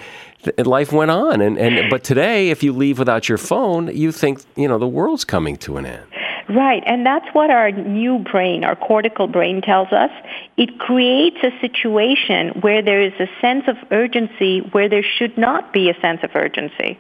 life 0.58 0.92
went 0.92 1.12
on 1.12 1.40
and, 1.40 1.56
and 1.60 1.88
but 1.92 2.04
today 2.04 2.50
if 2.50 2.64
you 2.64 2.74
leave 2.74 2.98
without 2.98 3.30
your 3.30 3.38
phone 3.38 3.96
you 3.96 4.12
think 4.12 4.42
you 4.56 4.68
know 4.68 4.80
the 4.80 4.88
world's 4.88 5.24
coming 5.24 5.56
to 5.56 5.78
an 5.78 5.86
end 5.86 6.04
Right, 6.50 6.84
and 6.86 7.06
that's 7.06 7.28
what 7.34 7.50
our 7.50 7.72
new 7.72 8.20
brain, 8.20 8.64
our 8.64 8.76
cortical 8.76 9.28
brain 9.28 9.62
tells 9.62 9.92
us. 9.94 10.10
It 10.58 10.80
creates 10.80 11.38
a 11.44 11.60
situation 11.62 12.62
where 12.62 12.82
there 12.82 13.02
is 13.02 13.14
a 13.20 13.28
sense 13.40 13.64
of 13.68 13.78
urgency 13.92 14.60
where 14.72 14.90
there 14.90 15.04
should 15.04 15.38
not 15.38 15.74
be 15.74 15.90
a 15.90 16.00
sense 16.02 16.20
of 16.24 16.32
urgency. 16.36 17.00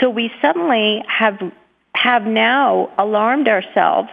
So 0.00 0.10
we 0.10 0.30
suddenly 0.42 1.02
have, 1.06 1.40
have 1.94 2.24
now 2.24 2.90
alarmed 2.98 3.48
ourselves 3.48 4.10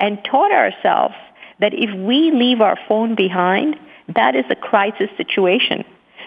and 0.00 0.22
taught 0.24 0.52
ourselves 0.52 1.14
that 1.60 1.72
if 1.72 1.94
we 1.94 2.30
leave 2.32 2.60
our 2.60 2.78
phone 2.88 3.14
behind, 3.14 3.78
that 4.14 4.34
is 4.34 4.44
a 4.50 4.56
crisis 4.56 5.08
situation. 5.16 5.84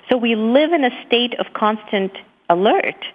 So 0.09 0.17
we 0.17 0.35
live 0.35 0.73
in 0.73 0.83
a 0.83 1.05
state 1.05 1.39
of 1.39 1.53
constant 1.53 2.11
alert. 2.49 3.05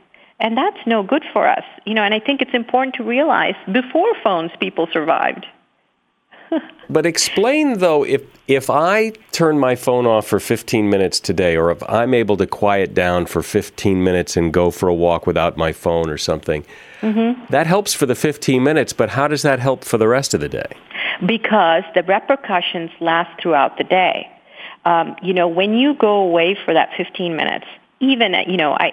And 0.40 0.56
that's 0.56 0.78
no 0.86 1.02
good 1.02 1.24
for 1.32 1.46
us. 1.48 1.64
You 1.84 1.94
know, 1.94 2.02
and 2.02 2.14
I 2.14 2.20
think 2.20 2.42
it's 2.42 2.54
important 2.54 2.96
to 2.96 3.04
realize 3.04 3.54
before 3.72 4.12
phones 4.22 4.50
people 4.60 4.88
survived. 4.92 5.46
but 6.90 7.06
explain 7.06 7.78
though 7.78 8.04
if 8.04 8.22
if 8.46 8.68
I 8.68 9.10
turn 9.32 9.58
my 9.58 9.74
phone 9.74 10.06
off 10.06 10.26
for 10.26 10.38
15 10.38 10.90
minutes 10.90 11.18
today 11.18 11.56
or 11.56 11.70
if 11.70 11.82
I'm 11.88 12.12
able 12.12 12.36
to 12.36 12.46
quiet 12.46 12.92
down 12.92 13.26
for 13.26 13.42
15 13.42 14.04
minutes 14.04 14.36
and 14.36 14.52
go 14.52 14.70
for 14.70 14.88
a 14.88 14.94
walk 14.94 15.26
without 15.26 15.56
my 15.56 15.72
phone 15.72 16.10
or 16.10 16.18
something. 16.18 16.64
Mm-hmm. 17.00 17.46
That 17.50 17.66
helps 17.66 17.94
for 17.94 18.06
the 18.06 18.14
15 18.14 18.62
minutes, 18.62 18.92
but 18.92 19.10
how 19.10 19.28
does 19.28 19.42
that 19.42 19.60
help 19.60 19.84
for 19.84 19.96
the 19.96 20.08
rest 20.08 20.34
of 20.34 20.40
the 20.40 20.48
day? 20.48 20.76
Because 21.24 21.84
the 21.94 22.02
repercussions 22.02 22.90
last 23.00 23.40
throughout 23.40 23.78
the 23.78 23.84
day. 23.84 24.30
Um, 24.84 25.16
you 25.22 25.32
know, 25.32 25.48
when 25.48 25.72
you 25.74 25.94
go 25.94 26.16
away 26.16 26.56
for 26.64 26.74
that 26.74 26.90
15 26.96 27.34
minutes, 27.34 27.66
even 28.00 28.34
you 28.46 28.58
know, 28.58 28.72
I 28.72 28.92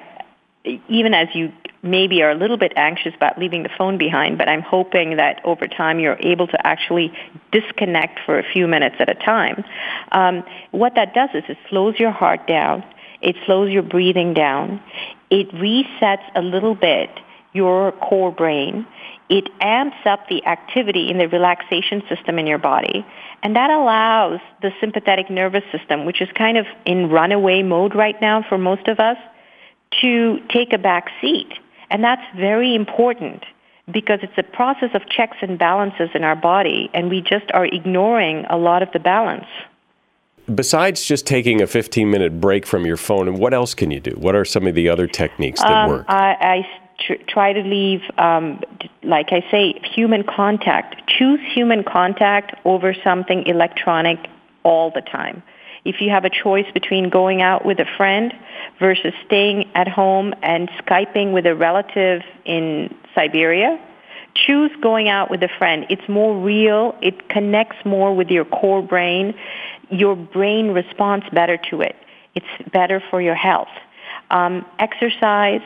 even 0.87 1.13
as 1.13 1.27
you 1.33 1.51
maybe 1.83 2.21
are 2.21 2.31
a 2.31 2.35
little 2.35 2.57
bit 2.57 2.73
anxious 2.75 3.13
about 3.15 3.37
leaving 3.39 3.63
the 3.63 3.69
phone 3.77 3.97
behind, 3.97 4.37
but 4.37 4.47
I'm 4.47 4.61
hoping 4.61 5.17
that 5.17 5.41
over 5.45 5.67
time 5.67 5.99
you're 5.99 6.17
able 6.19 6.47
to 6.47 6.67
actually 6.67 7.11
disconnect 7.51 8.19
for 8.25 8.37
a 8.37 8.43
few 8.43 8.67
minutes 8.67 8.95
at 8.99 9.09
a 9.09 9.15
time. 9.15 9.63
Um, 10.11 10.43
what 10.71 10.95
that 10.95 11.13
does 11.13 11.29
is 11.33 11.43
it 11.49 11.57
slows 11.69 11.99
your 11.99 12.11
heart 12.11 12.47
down, 12.47 12.83
it 13.21 13.35
slows 13.45 13.71
your 13.71 13.83
breathing 13.83 14.33
down, 14.33 14.81
it 15.29 15.49
resets 15.51 16.23
a 16.35 16.41
little 16.41 16.75
bit 16.75 17.09
your 17.53 17.91
core 17.93 18.31
brain. 18.31 18.85
It 19.29 19.49
amps 19.59 19.97
up 20.05 20.27
the 20.29 20.45
activity 20.45 21.09
in 21.09 21.17
the 21.17 21.27
relaxation 21.27 22.01
system 22.09 22.39
in 22.39 22.47
your 22.47 22.57
body. 22.57 23.05
And 23.43 23.55
that 23.55 23.69
allows 23.69 24.39
the 24.61 24.71
sympathetic 24.79 25.29
nervous 25.29 25.63
system, 25.71 26.05
which 26.05 26.21
is 26.21 26.29
kind 26.35 26.57
of 26.57 26.65
in 26.85 27.09
runaway 27.09 27.63
mode 27.63 27.95
right 27.95 28.19
now 28.21 28.43
for 28.47 28.57
most 28.57 28.87
of 28.87 28.99
us, 28.99 29.17
to 30.01 30.39
take 30.49 30.73
a 30.73 30.77
back 30.77 31.09
seat. 31.19 31.51
And 31.91 32.03
that's 32.03 32.23
very 32.35 32.73
important 32.73 33.43
because 33.91 34.19
it's 34.23 34.37
a 34.37 34.43
process 34.43 34.89
of 34.93 35.07
checks 35.09 35.37
and 35.41 35.59
balances 35.59 36.09
in 36.15 36.23
our 36.23 36.35
body, 36.35 36.89
and 36.93 37.09
we 37.09 37.21
just 37.21 37.51
are 37.53 37.65
ignoring 37.65 38.45
a 38.49 38.57
lot 38.57 38.81
of 38.81 38.89
the 38.93 38.99
balance. 38.99 39.45
Besides 40.53 41.03
just 41.03 41.27
taking 41.27 41.61
a 41.61 41.67
15 41.67 42.09
minute 42.09 42.41
break 42.41 42.65
from 42.65 42.85
your 42.85 42.97
phone, 42.97 43.35
what 43.35 43.53
else 43.53 43.73
can 43.73 43.91
you 43.91 43.99
do? 43.99 44.11
What 44.11 44.35
are 44.35 44.45
some 44.45 44.65
of 44.67 44.75
the 44.75 44.89
other 44.89 45.05
techniques 45.05 45.61
that 45.61 45.71
um, 45.71 45.89
work? 45.89 46.05
I, 46.07 46.35
I 46.39 46.67
tr- 47.05 47.23
try 47.27 47.53
to 47.53 47.61
leave, 47.61 48.01
um, 48.17 48.61
like 49.03 49.27
I 49.31 49.45
say, 49.51 49.79
human 49.93 50.23
contact. 50.23 51.07
Choose 51.07 51.39
human 51.53 51.83
contact 51.83 52.55
over 52.65 52.95
something 53.03 53.45
electronic 53.45 54.17
all 54.63 54.91
the 54.91 55.01
time. 55.01 55.43
If 55.83 55.99
you 55.99 56.09
have 56.11 56.25
a 56.25 56.29
choice 56.29 56.69
between 56.73 57.09
going 57.09 57.41
out 57.41 57.65
with 57.65 57.79
a 57.79 57.85
friend 57.97 58.33
versus 58.81 59.13
staying 59.25 59.69
at 59.75 59.87
home 59.87 60.33
and 60.41 60.67
Skyping 60.83 61.31
with 61.31 61.45
a 61.45 61.55
relative 61.55 62.23
in 62.43 62.93
Siberia, 63.15 63.79
choose 64.33 64.71
going 64.81 65.07
out 65.07 65.29
with 65.29 65.43
a 65.43 65.49
friend. 65.57 65.85
It's 65.89 66.07
more 66.09 66.35
real. 66.35 66.95
It 67.01 67.29
connects 67.29 67.77
more 67.85 68.13
with 68.13 68.29
your 68.29 68.43
core 68.43 68.81
brain. 68.81 69.35
Your 69.89 70.15
brain 70.15 70.71
responds 70.71 71.25
better 71.31 71.57
to 71.69 71.81
it. 71.81 71.95
It's 72.33 72.71
better 72.71 73.01
for 73.09 73.21
your 73.21 73.35
health. 73.35 73.69
Um, 74.31 74.65
exercise, 74.79 75.61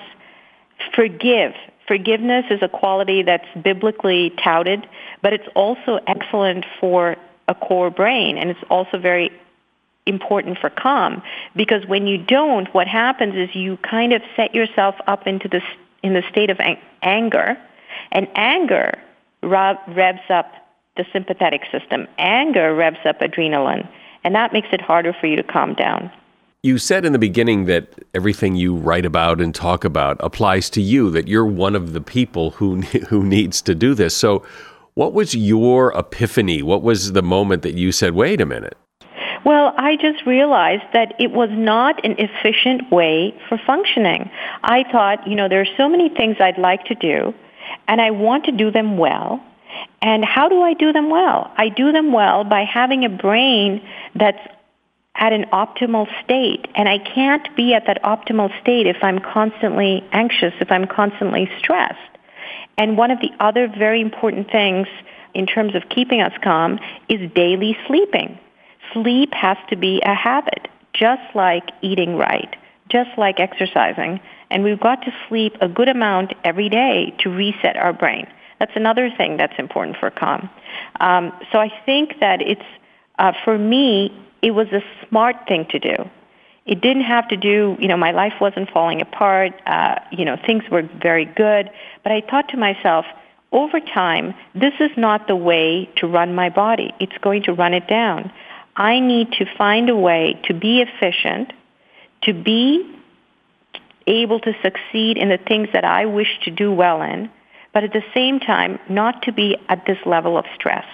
forgive. 0.93 1.54
Forgiveness 1.88 2.45
is 2.49 2.62
a 2.62 2.67
quality 2.67 3.23
that's 3.23 3.47
biblically 3.63 4.32
touted, 4.43 4.88
but 5.21 5.32
it's 5.34 5.47
also 5.56 5.99
excellent 6.08 6.65
for 6.82 7.15
a 7.47 7.56
core 7.56 7.91
brain, 7.91 8.38
and 8.38 8.49
it's 8.49 8.63
also 8.69 8.97
very 8.97 9.32
important 10.06 10.58
for 10.60 10.70
calm 10.70 11.22
because 11.56 11.86
when 11.88 12.08
you 12.08 12.18
don't, 12.18 12.74
what 12.74 12.88
happens 12.88 13.36
is 13.36 13.56
you 13.56 13.78
kind 13.78 14.13
of 14.13 14.22
set 14.36 14.54
yourself 14.54 14.96
up 15.08 15.28
into 15.28 15.48
this 15.48 15.63
in 16.04 16.13
the 16.13 16.24
state 16.30 16.52
of 16.52 16.60
ang- 16.60 16.78
anger, 17.02 17.58
and 18.12 18.28
anger 18.36 18.94
revs 19.41 20.30
up 20.30 20.52
the 20.98 21.06
sympathetic 21.12 21.62
system. 21.72 22.08
Anger 22.20 22.76
revs 22.76 23.00
up 23.06 23.20
adrenaline, 23.20 23.88
and 24.24 24.36
that 24.36 24.54
makes 24.54 24.68
it 24.72 24.82
harder 24.82 25.13
for 25.20 25.26
you 25.28 25.36
to 25.36 25.44
calm 25.44 25.74
down. 25.74 26.12
You 26.62 26.78
said 26.78 27.06
in 27.06 27.12
the 27.12 27.20
beginning 27.20 27.65
that 27.65 27.89
everything 28.13 28.56
you 28.56 28.76
write 28.76 29.06
about 29.06 29.41
and 29.41 29.54
talk 29.54 29.84
about 29.84 30.18
applies 30.20 30.70
to 30.72 30.82
you, 30.82 31.10
that 31.12 31.28
you're 31.28 31.46
one 31.46 31.76
of 31.76 31.94
the 31.94 32.02
people 32.02 32.52
who 32.52 32.82
who 33.10 33.24
needs 33.24 33.62
to 33.63 33.76
do 33.76 33.94
this. 33.94 34.15
So, 34.15 34.44
what 34.94 35.13
was 35.13 35.36
your 35.36 35.91
epiphany? 35.98 36.62
What 36.62 36.82
was 36.82 37.12
the 37.13 37.24
moment 37.24 37.63
that 37.63 37.76
you 37.76 37.91
said, 37.91 38.13
"Wait 38.13 38.41
a 38.41 38.46
minute, 38.46 38.78
well, 39.46 39.76
I 39.78 39.96
just 39.96 40.26
realized 40.26 40.84
that 40.94 41.14
it 41.20 41.32
was 41.32 41.50
not 41.52 42.04
an 42.04 42.16
efficient 42.18 42.92
way 42.92 43.40
for 43.48 43.60
functioning. 43.66 44.32
I 44.64 44.84
thought, 44.92 45.28
you 45.28 45.36
know, 45.36 45.48
there 45.48 45.62
are 45.62 45.76
so 45.78 45.88
many 45.88 46.10
things 46.10 46.38
I'd 46.40 46.58
like 46.58 46.86
to 46.86 46.96
do, 46.96 47.32
and 47.88 48.02
I 48.02 48.10
want 48.10 48.46
to 48.46 48.52
do 48.52 48.72
them 48.72 48.98
well. 48.98 49.40
And 50.02 50.26
how 50.26 50.50
do 50.50 50.64
I 50.64 50.74
do 50.74 50.92
them 50.92 51.12
well? 51.12 51.52
I 51.58 51.70
do 51.70 51.92
them 51.92 52.12
well 52.12 52.44
by 52.44 52.64
having 52.64 53.06
a 53.06 53.10
brain 53.10 53.88
that's 54.16 54.40
at 55.14 55.32
an 55.32 55.46
optimal 55.54 56.08
state. 56.24 56.68
And 56.74 56.90
I 56.90 56.98
can't 56.98 57.56
be 57.56 57.76
at 57.76 57.86
that 57.86 58.02
optimal 58.02 58.50
state 58.62 58.88
if 58.88 58.98
I'm 59.04 59.20
constantly 59.20 60.04
anxious, 60.12 60.54
if 60.60 60.72
I'm 60.72 60.88
constantly 60.88 61.50
stressed. 61.60 62.00
And 62.78 62.98
one 62.98 63.12
of 63.12 63.20
the 63.20 63.32
other 63.40 63.68
very 63.68 64.02
important 64.02 64.52
things 64.52 64.88
in 65.36 65.46
terms 65.46 65.76
of 65.76 65.84
keeping 65.90 66.22
us 66.22 66.34
calm 66.42 66.80
is 67.10 67.32
daily 67.34 67.78
sleeping 67.86 68.40
sleep 68.93 69.34
has 69.34 69.58
to 69.69 69.76
be 69.76 70.02
a 70.04 70.13
habit, 70.13 70.67
just 70.93 71.24
like 71.36 71.69
eating 71.82 72.15
right, 72.15 72.56
just 72.89 73.10
like 73.17 73.39
exercising. 73.39 74.19
And 74.50 74.63
we've 74.63 74.80
got 74.80 75.02
to 75.04 75.13
sleep 75.28 75.56
a 75.62 75.67
good 75.67 75.89
amount 75.89 76.34
every 76.43 76.69
day 76.69 77.13
to 77.19 77.30
reset 77.30 77.78
our 77.78 77.93
brain. 77.93 78.28
That's 78.60 78.71
another 78.76 79.10
thing 79.17 79.38
that's 79.38 79.58
important 79.58 79.98
for 79.98 80.10
calm. 80.10 80.50
Um, 81.00 81.34
so 81.52 81.60
I 81.60 81.69
think 81.86 82.19
that 82.21 82.41
it's, 82.41 82.62
uh, 83.19 83.34
for 83.43 83.58
me, 83.58 84.12
it 84.41 84.52
was 84.52 84.67
a 84.67 84.82
smart 85.08 85.36
thing 85.48 85.65
to 85.71 85.80
do. 85.80 85.95
It 86.65 86.82
didn't 86.82 87.04
have 87.04 87.28
to 87.30 87.38
do, 87.38 87.78
you 87.80 87.88
know, 87.88 87.98
my 87.98 88.12
life 88.12 88.34
wasn't 88.41 88.69
falling 88.71 89.02
apart. 89.02 89.54
Uh, 89.67 90.00
you 90.12 90.26
know, 90.26 90.38
things 90.45 90.63
were 90.71 90.84
very 91.02 91.26
good. 91.26 91.69
But 92.02 92.12
I 92.12 92.21
thought 92.21 92.50
to 92.50 92.58
myself, 92.58 93.06
over 93.52 93.80
time, 93.80 94.34
this 94.54 94.74
is 94.80 94.91
not 94.98 95.28
the 95.28 95.36
way 95.36 95.89
to 95.98 96.08
run 96.08 96.34
my 96.34 96.50
body. 96.50 96.91
It's 97.00 97.17
going 97.21 97.43
to 97.43 97.54
run 97.54 97.74
it 97.74 97.88
down. 97.88 98.32
I 98.76 99.00
need 99.00 99.32
to 99.34 99.46
find 99.58 99.90
a 99.90 99.96
way 99.96 100.40
to 100.46 100.54
be 100.54 100.82
efficient, 100.82 101.54
to 102.24 102.34
be 102.34 102.96
able 104.08 104.40
to 104.42 104.54
succeed 104.62 105.18
in 105.18 105.30
the 105.30 105.38
things 105.38 105.70
that 105.74 105.86
I 105.86 106.06
wish 106.06 106.40
to 106.44 106.52
do 106.52 106.72
well 106.72 107.02
in, 107.02 107.30
but 107.74 107.84
at 107.84 107.94
the 107.94 108.04
same 108.14 108.40
time, 108.40 108.80
not 108.90 109.24
to 109.24 109.32
be 109.32 109.58
at 109.70 109.86
this 109.86 109.98
level 110.06 110.38
of 110.38 110.46
stress. 110.56 110.86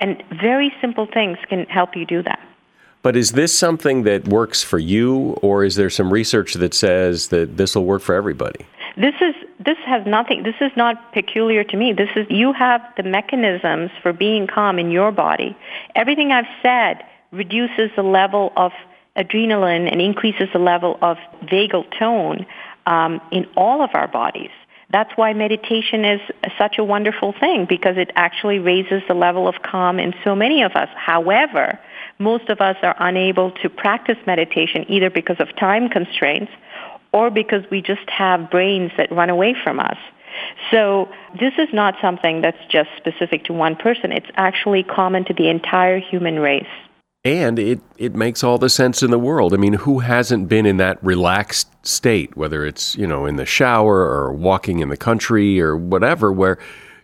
And 0.00 0.22
very 0.40 0.72
simple 0.80 1.06
things 1.06 1.38
can 1.48 1.64
help 1.66 1.96
you 1.96 2.06
do 2.06 2.22
that. 2.22 2.40
But 3.02 3.16
is 3.16 3.32
this 3.32 3.56
something 3.56 4.02
that 4.02 4.26
works 4.26 4.62
for 4.62 4.78
you, 4.78 5.38
or 5.42 5.64
is 5.64 5.76
there 5.76 5.90
some 5.90 6.12
research 6.12 6.54
that 6.54 6.74
says 6.74 7.28
that 7.28 7.56
this 7.56 7.76
will 7.76 7.84
work 7.84 8.02
for 8.02 8.14
everybody? 8.14 8.66
This 8.96 9.14
is 9.20 9.34
this 9.64 9.76
has 9.86 10.04
nothing. 10.06 10.42
This 10.42 10.56
is 10.60 10.72
not 10.76 11.12
peculiar 11.12 11.62
to 11.64 11.76
me. 11.76 11.92
This 11.92 12.08
is 12.16 12.26
you 12.30 12.52
have 12.52 12.80
the 12.96 13.02
mechanisms 13.02 13.90
for 14.02 14.12
being 14.12 14.46
calm 14.46 14.78
in 14.78 14.90
your 14.90 15.12
body. 15.12 15.56
Everything 15.94 16.32
I've 16.32 16.46
said 16.62 17.04
reduces 17.36 17.90
the 17.96 18.02
level 18.02 18.52
of 18.56 18.72
adrenaline 19.16 19.90
and 19.90 20.00
increases 20.00 20.48
the 20.52 20.58
level 20.58 20.98
of 21.02 21.16
vagal 21.44 21.84
tone 21.98 22.46
um, 22.86 23.20
in 23.32 23.46
all 23.56 23.82
of 23.82 23.90
our 23.94 24.08
bodies. 24.08 24.50
That's 24.90 25.10
why 25.16 25.32
meditation 25.32 26.04
is 26.04 26.20
such 26.56 26.78
a 26.78 26.84
wonderful 26.84 27.34
thing 27.38 27.66
because 27.68 27.96
it 27.96 28.12
actually 28.14 28.60
raises 28.60 29.02
the 29.08 29.14
level 29.14 29.48
of 29.48 29.56
calm 29.62 29.98
in 29.98 30.14
so 30.22 30.36
many 30.36 30.62
of 30.62 30.72
us. 30.72 30.88
However, 30.94 31.78
most 32.18 32.48
of 32.48 32.60
us 32.60 32.76
are 32.82 32.94
unable 32.98 33.50
to 33.62 33.68
practice 33.68 34.16
meditation 34.26 34.86
either 34.88 35.10
because 35.10 35.36
of 35.40 35.54
time 35.56 35.88
constraints 35.88 36.52
or 37.12 37.30
because 37.30 37.64
we 37.70 37.82
just 37.82 38.08
have 38.08 38.50
brains 38.50 38.92
that 38.96 39.10
run 39.10 39.28
away 39.28 39.56
from 39.64 39.80
us. 39.80 39.96
So 40.70 41.08
this 41.40 41.54
is 41.58 41.68
not 41.72 41.94
something 42.00 42.42
that's 42.42 42.64
just 42.68 42.90
specific 42.96 43.44
to 43.44 43.52
one 43.52 43.74
person. 43.74 44.12
It's 44.12 44.30
actually 44.36 44.82
common 44.82 45.24
to 45.24 45.34
the 45.34 45.48
entire 45.48 45.98
human 45.98 46.38
race. 46.38 46.64
And 47.26 47.58
it, 47.58 47.80
it 47.98 48.14
makes 48.14 48.44
all 48.44 48.56
the 48.56 48.68
sense 48.68 49.02
in 49.02 49.10
the 49.10 49.18
world. 49.18 49.52
I 49.52 49.56
mean, 49.56 49.72
who 49.72 49.98
hasn't 49.98 50.48
been 50.48 50.64
in 50.64 50.76
that 50.76 51.02
relaxed 51.02 51.66
state, 51.84 52.36
whether 52.36 52.64
it's, 52.64 52.94
you 52.94 53.04
know, 53.04 53.26
in 53.26 53.34
the 53.34 53.44
shower 53.44 53.96
or 53.96 54.32
walking 54.32 54.78
in 54.78 54.90
the 54.90 54.96
country 54.96 55.60
or 55.60 55.76
whatever, 55.76 56.32
where, 56.32 56.56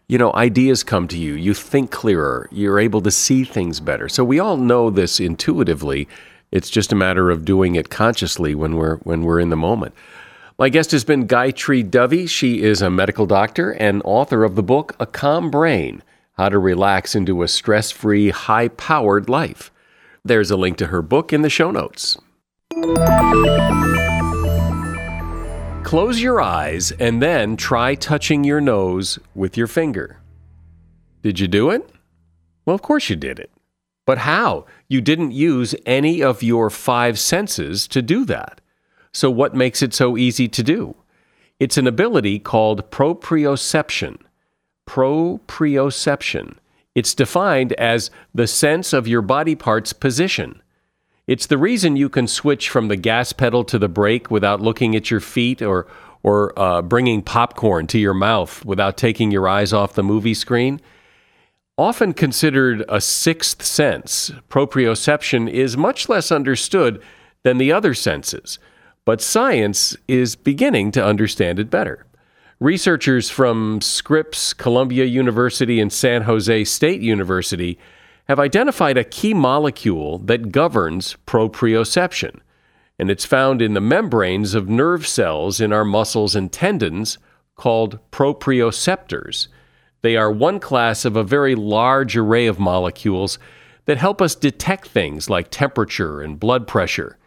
you 0.06 0.18
know, 0.18 0.32
ideas 0.34 0.84
come 0.84 1.08
to 1.08 1.18
you, 1.18 1.34
you 1.34 1.54
think 1.54 1.90
clearer, 1.90 2.48
you're 2.52 2.78
able 2.78 3.00
to 3.00 3.10
see 3.10 3.42
things 3.42 3.80
better. 3.80 4.08
So 4.08 4.22
we 4.22 4.38
all 4.38 4.56
know 4.56 4.90
this 4.90 5.18
intuitively. 5.18 6.06
It's 6.52 6.70
just 6.70 6.92
a 6.92 6.96
matter 6.96 7.28
of 7.28 7.44
doing 7.44 7.74
it 7.74 7.90
consciously 7.90 8.54
when 8.54 8.76
we're 8.76 8.98
when 8.98 9.22
we're 9.22 9.40
in 9.40 9.50
the 9.50 9.56
moment. 9.56 9.92
My 10.56 10.68
guest 10.68 10.92
has 10.92 11.02
been 11.02 11.26
Gayatri 11.26 11.90
Devi. 11.90 12.28
She 12.28 12.62
is 12.62 12.80
a 12.80 12.90
medical 12.90 13.26
doctor 13.26 13.72
and 13.72 14.02
author 14.04 14.44
of 14.44 14.54
the 14.54 14.62
book 14.62 14.94
A 15.00 15.06
Calm 15.06 15.50
Brain: 15.50 16.00
How 16.34 16.48
to 16.48 16.60
Relax 16.60 17.16
into 17.16 17.42
a 17.42 17.48
Stress-Free, 17.48 18.30
High-Powered 18.30 19.28
Life. 19.28 19.71
There's 20.24 20.52
a 20.52 20.56
link 20.56 20.76
to 20.76 20.86
her 20.86 21.02
book 21.02 21.32
in 21.32 21.42
the 21.42 21.50
show 21.50 21.72
notes. 21.72 22.16
Close 25.82 26.22
your 26.22 26.40
eyes 26.40 26.92
and 26.92 27.20
then 27.20 27.56
try 27.56 27.96
touching 27.96 28.44
your 28.44 28.60
nose 28.60 29.18
with 29.34 29.56
your 29.56 29.66
finger. 29.66 30.20
Did 31.22 31.40
you 31.40 31.48
do 31.48 31.70
it? 31.70 31.90
Well, 32.64 32.74
of 32.74 32.82
course 32.82 33.10
you 33.10 33.16
did 33.16 33.40
it. 33.40 33.50
But 34.06 34.18
how? 34.18 34.66
You 34.88 35.00
didn't 35.00 35.32
use 35.32 35.74
any 35.86 36.22
of 36.22 36.42
your 36.42 36.70
five 36.70 37.18
senses 37.18 37.88
to 37.88 38.00
do 38.00 38.24
that. 38.26 38.60
So, 39.12 39.30
what 39.30 39.54
makes 39.54 39.82
it 39.82 39.92
so 39.92 40.16
easy 40.16 40.48
to 40.48 40.62
do? 40.62 40.94
It's 41.58 41.76
an 41.76 41.86
ability 41.86 42.38
called 42.38 42.90
proprioception. 42.90 44.18
Proprioception. 44.88 46.56
It's 46.94 47.14
defined 47.14 47.72
as 47.74 48.10
the 48.34 48.46
sense 48.46 48.92
of 48.92 49.08
your 49.08 49.22
body 49.22 49.54
part's 49.54 49.92
position. 49.92 50.60
It's 51.26 51.46
the 51.46 51.58
reason 51.58 51.96
you 51.96 52.08
can 52.08 52.26
switch 52.26 52.68
from 52.68 52.88
the 52.88 52.96
gas 52.96 53.32
pedal 53.32 53.64
to 53.64 53.78
the 53.78 53.88
brake 53.88 54.30
without 54.30 54.60
looking 54.60 54.94
at 54.94 55.10
your 55.10 55.20
feet 55.20 55.62
or, 55.62 55.86
or 56.22 56.58
uh, 56.58 56.82
bringing 56.82 57.22
popcorn 57.22 57.86
to 57.88 57.98
your 57.98 58.14
mouth 58.14 58.64
without 58.64 58.96
taking 58.96 59.30
your 59.30 59.48
eyes 59.48 59.72
off 59.72 59.94
the 59.94 60.02
movie 60.02 60.34
screen. 60.34 60.80
Often 61.78 62.14
considered 62.14 62.84
a 62.88 63.00
sixth 63.00 63.62
sense, 63.62 64.30
proprioception 64.50 65.48
is 65.48 65.76
much 65.76 66.08
less 66.08 66.30
understood 66.30 67.02
than 67.44 67.56
the 67.56 67.72
other 67.72 67.94
senses, 67.94 68.58
but 69.04 69.22
science 69.22 69.96
is 70.06 70.36
beginning 70.36 70.90
to 70.92 71.04
understand 71.04 71.58
it 71.58 71.70
better. 71.70 72.04
Researchers 72.62 73.28
from 73.28 73.80
Scripps, 73.80 74.54
Columbia 74.54 75.04
University, 75.04 75.80
and 75.80 75.92
San 75.92 76.22
Jose 76.22 76.62
State 76.62 77.00
University 77.00 77.76
have 78.28 78.38
identified 78.38 78.96
a 78.96 79.02
key 79.02 79.34
molecule 79.34 80.18
that 80.18 80.52
governs 80.52 81.16
proprioception, 81.26 82.38
and 83.00 83.10
it's 83.10 83.24
found 83.24 83.60
in 83.60 83.74
the 83.74 83.80
membranes 83.80 84.54
of 84.54 84.68
nerve 84.68 85.08
cells 85.08 85.60
in 85.60 85.72
our 85.72 85.84
muscles 85.84 86.36
and 86.36 86.52
tendons 86.52 87.18
called 87.56 87.98
proprioceptors. 88.12 89.48
They 90.02 90.16
are 90.16 90.30
one 90.30 90.60
class 90.60 91.04
of 91.04 91.16
a 91.16 91.24
very 91.24 91.56
large 91.56 92.16
array 92.16 92.46
of 92.46 92.60
molecules 92.60 93.40
that 93.86 93.98
help 93.98 94.22
us 94.22 94.36
detect 94.36 94.86
things 94.86 95.28
like 95.28 95.50
temperature 95.50 96.20
and 96.20 96.38
blood 96.38 96.68
pressure. 96.68 97.18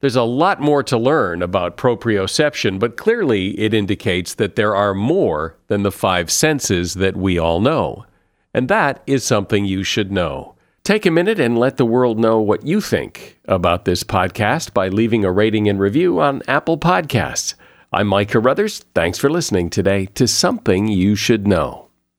There's 0.00 0.16
a 0.16 0.22
lot 0.22 0.60
more 0.60 0.82
to 0.84 0.98
learn 0.98 1.40
about 1.40 1.76
proprioception, 1.78 2.78
but 2.78 2.96
clearly 2.96 3.58
it 3.58 3.72
indicates 3.72 4.34
that 4.34 4.56
there 4.56 4.76
are 4.76 4.94
more 4.94 5.56
than 5.68 5.82
the 5.82 5.92
five 5.92 6.30
senses 6.30 6.94
that 6.94 7.16
we 7.16 7.38
all 7.38 7.60
know. 7.60 8.04
And 8.52 8.68
that 8.68 9.02
is 9.06 9.24
something 9.24 9.64
you 9.64 9.82
should 9.82 10.12
know. 10.12 10.54
Take 10.84 11.06
a 11.06 11.10
minute 11.10 11.40
and 11.40 11.58
let 11.58 11.78
the 11.78 11.86
world 11.86 12.18
know 12.18 12.38
what 12.40 12.66
you 12.66 12.80
think 12.80 13.38
about 13.46 13.86
this 13.86 14.04
podcast 14.04 14.72
by 14.72 14.88
leaving 14.88 15.24
a 15.24 15.32
rating 15.32 15.68
and 15.68 15.80
review 15.80 16.20
on 16.20 16.42
Apple 16.46 16.78
Podcasts. 16.78 17.54
I'm 17.92 18.06
Mike 18.06 18.30
Carruthers. 18.30 18.84
Thanks 18.94 19.18
for 19.18 19.30
listening 19.30 19.70
today 19.70 20.06
to 20.14 20.28
Something 20.28 20.88
You 20.88 21.16
Should 21.16 21.46
Know. 21.46 21.85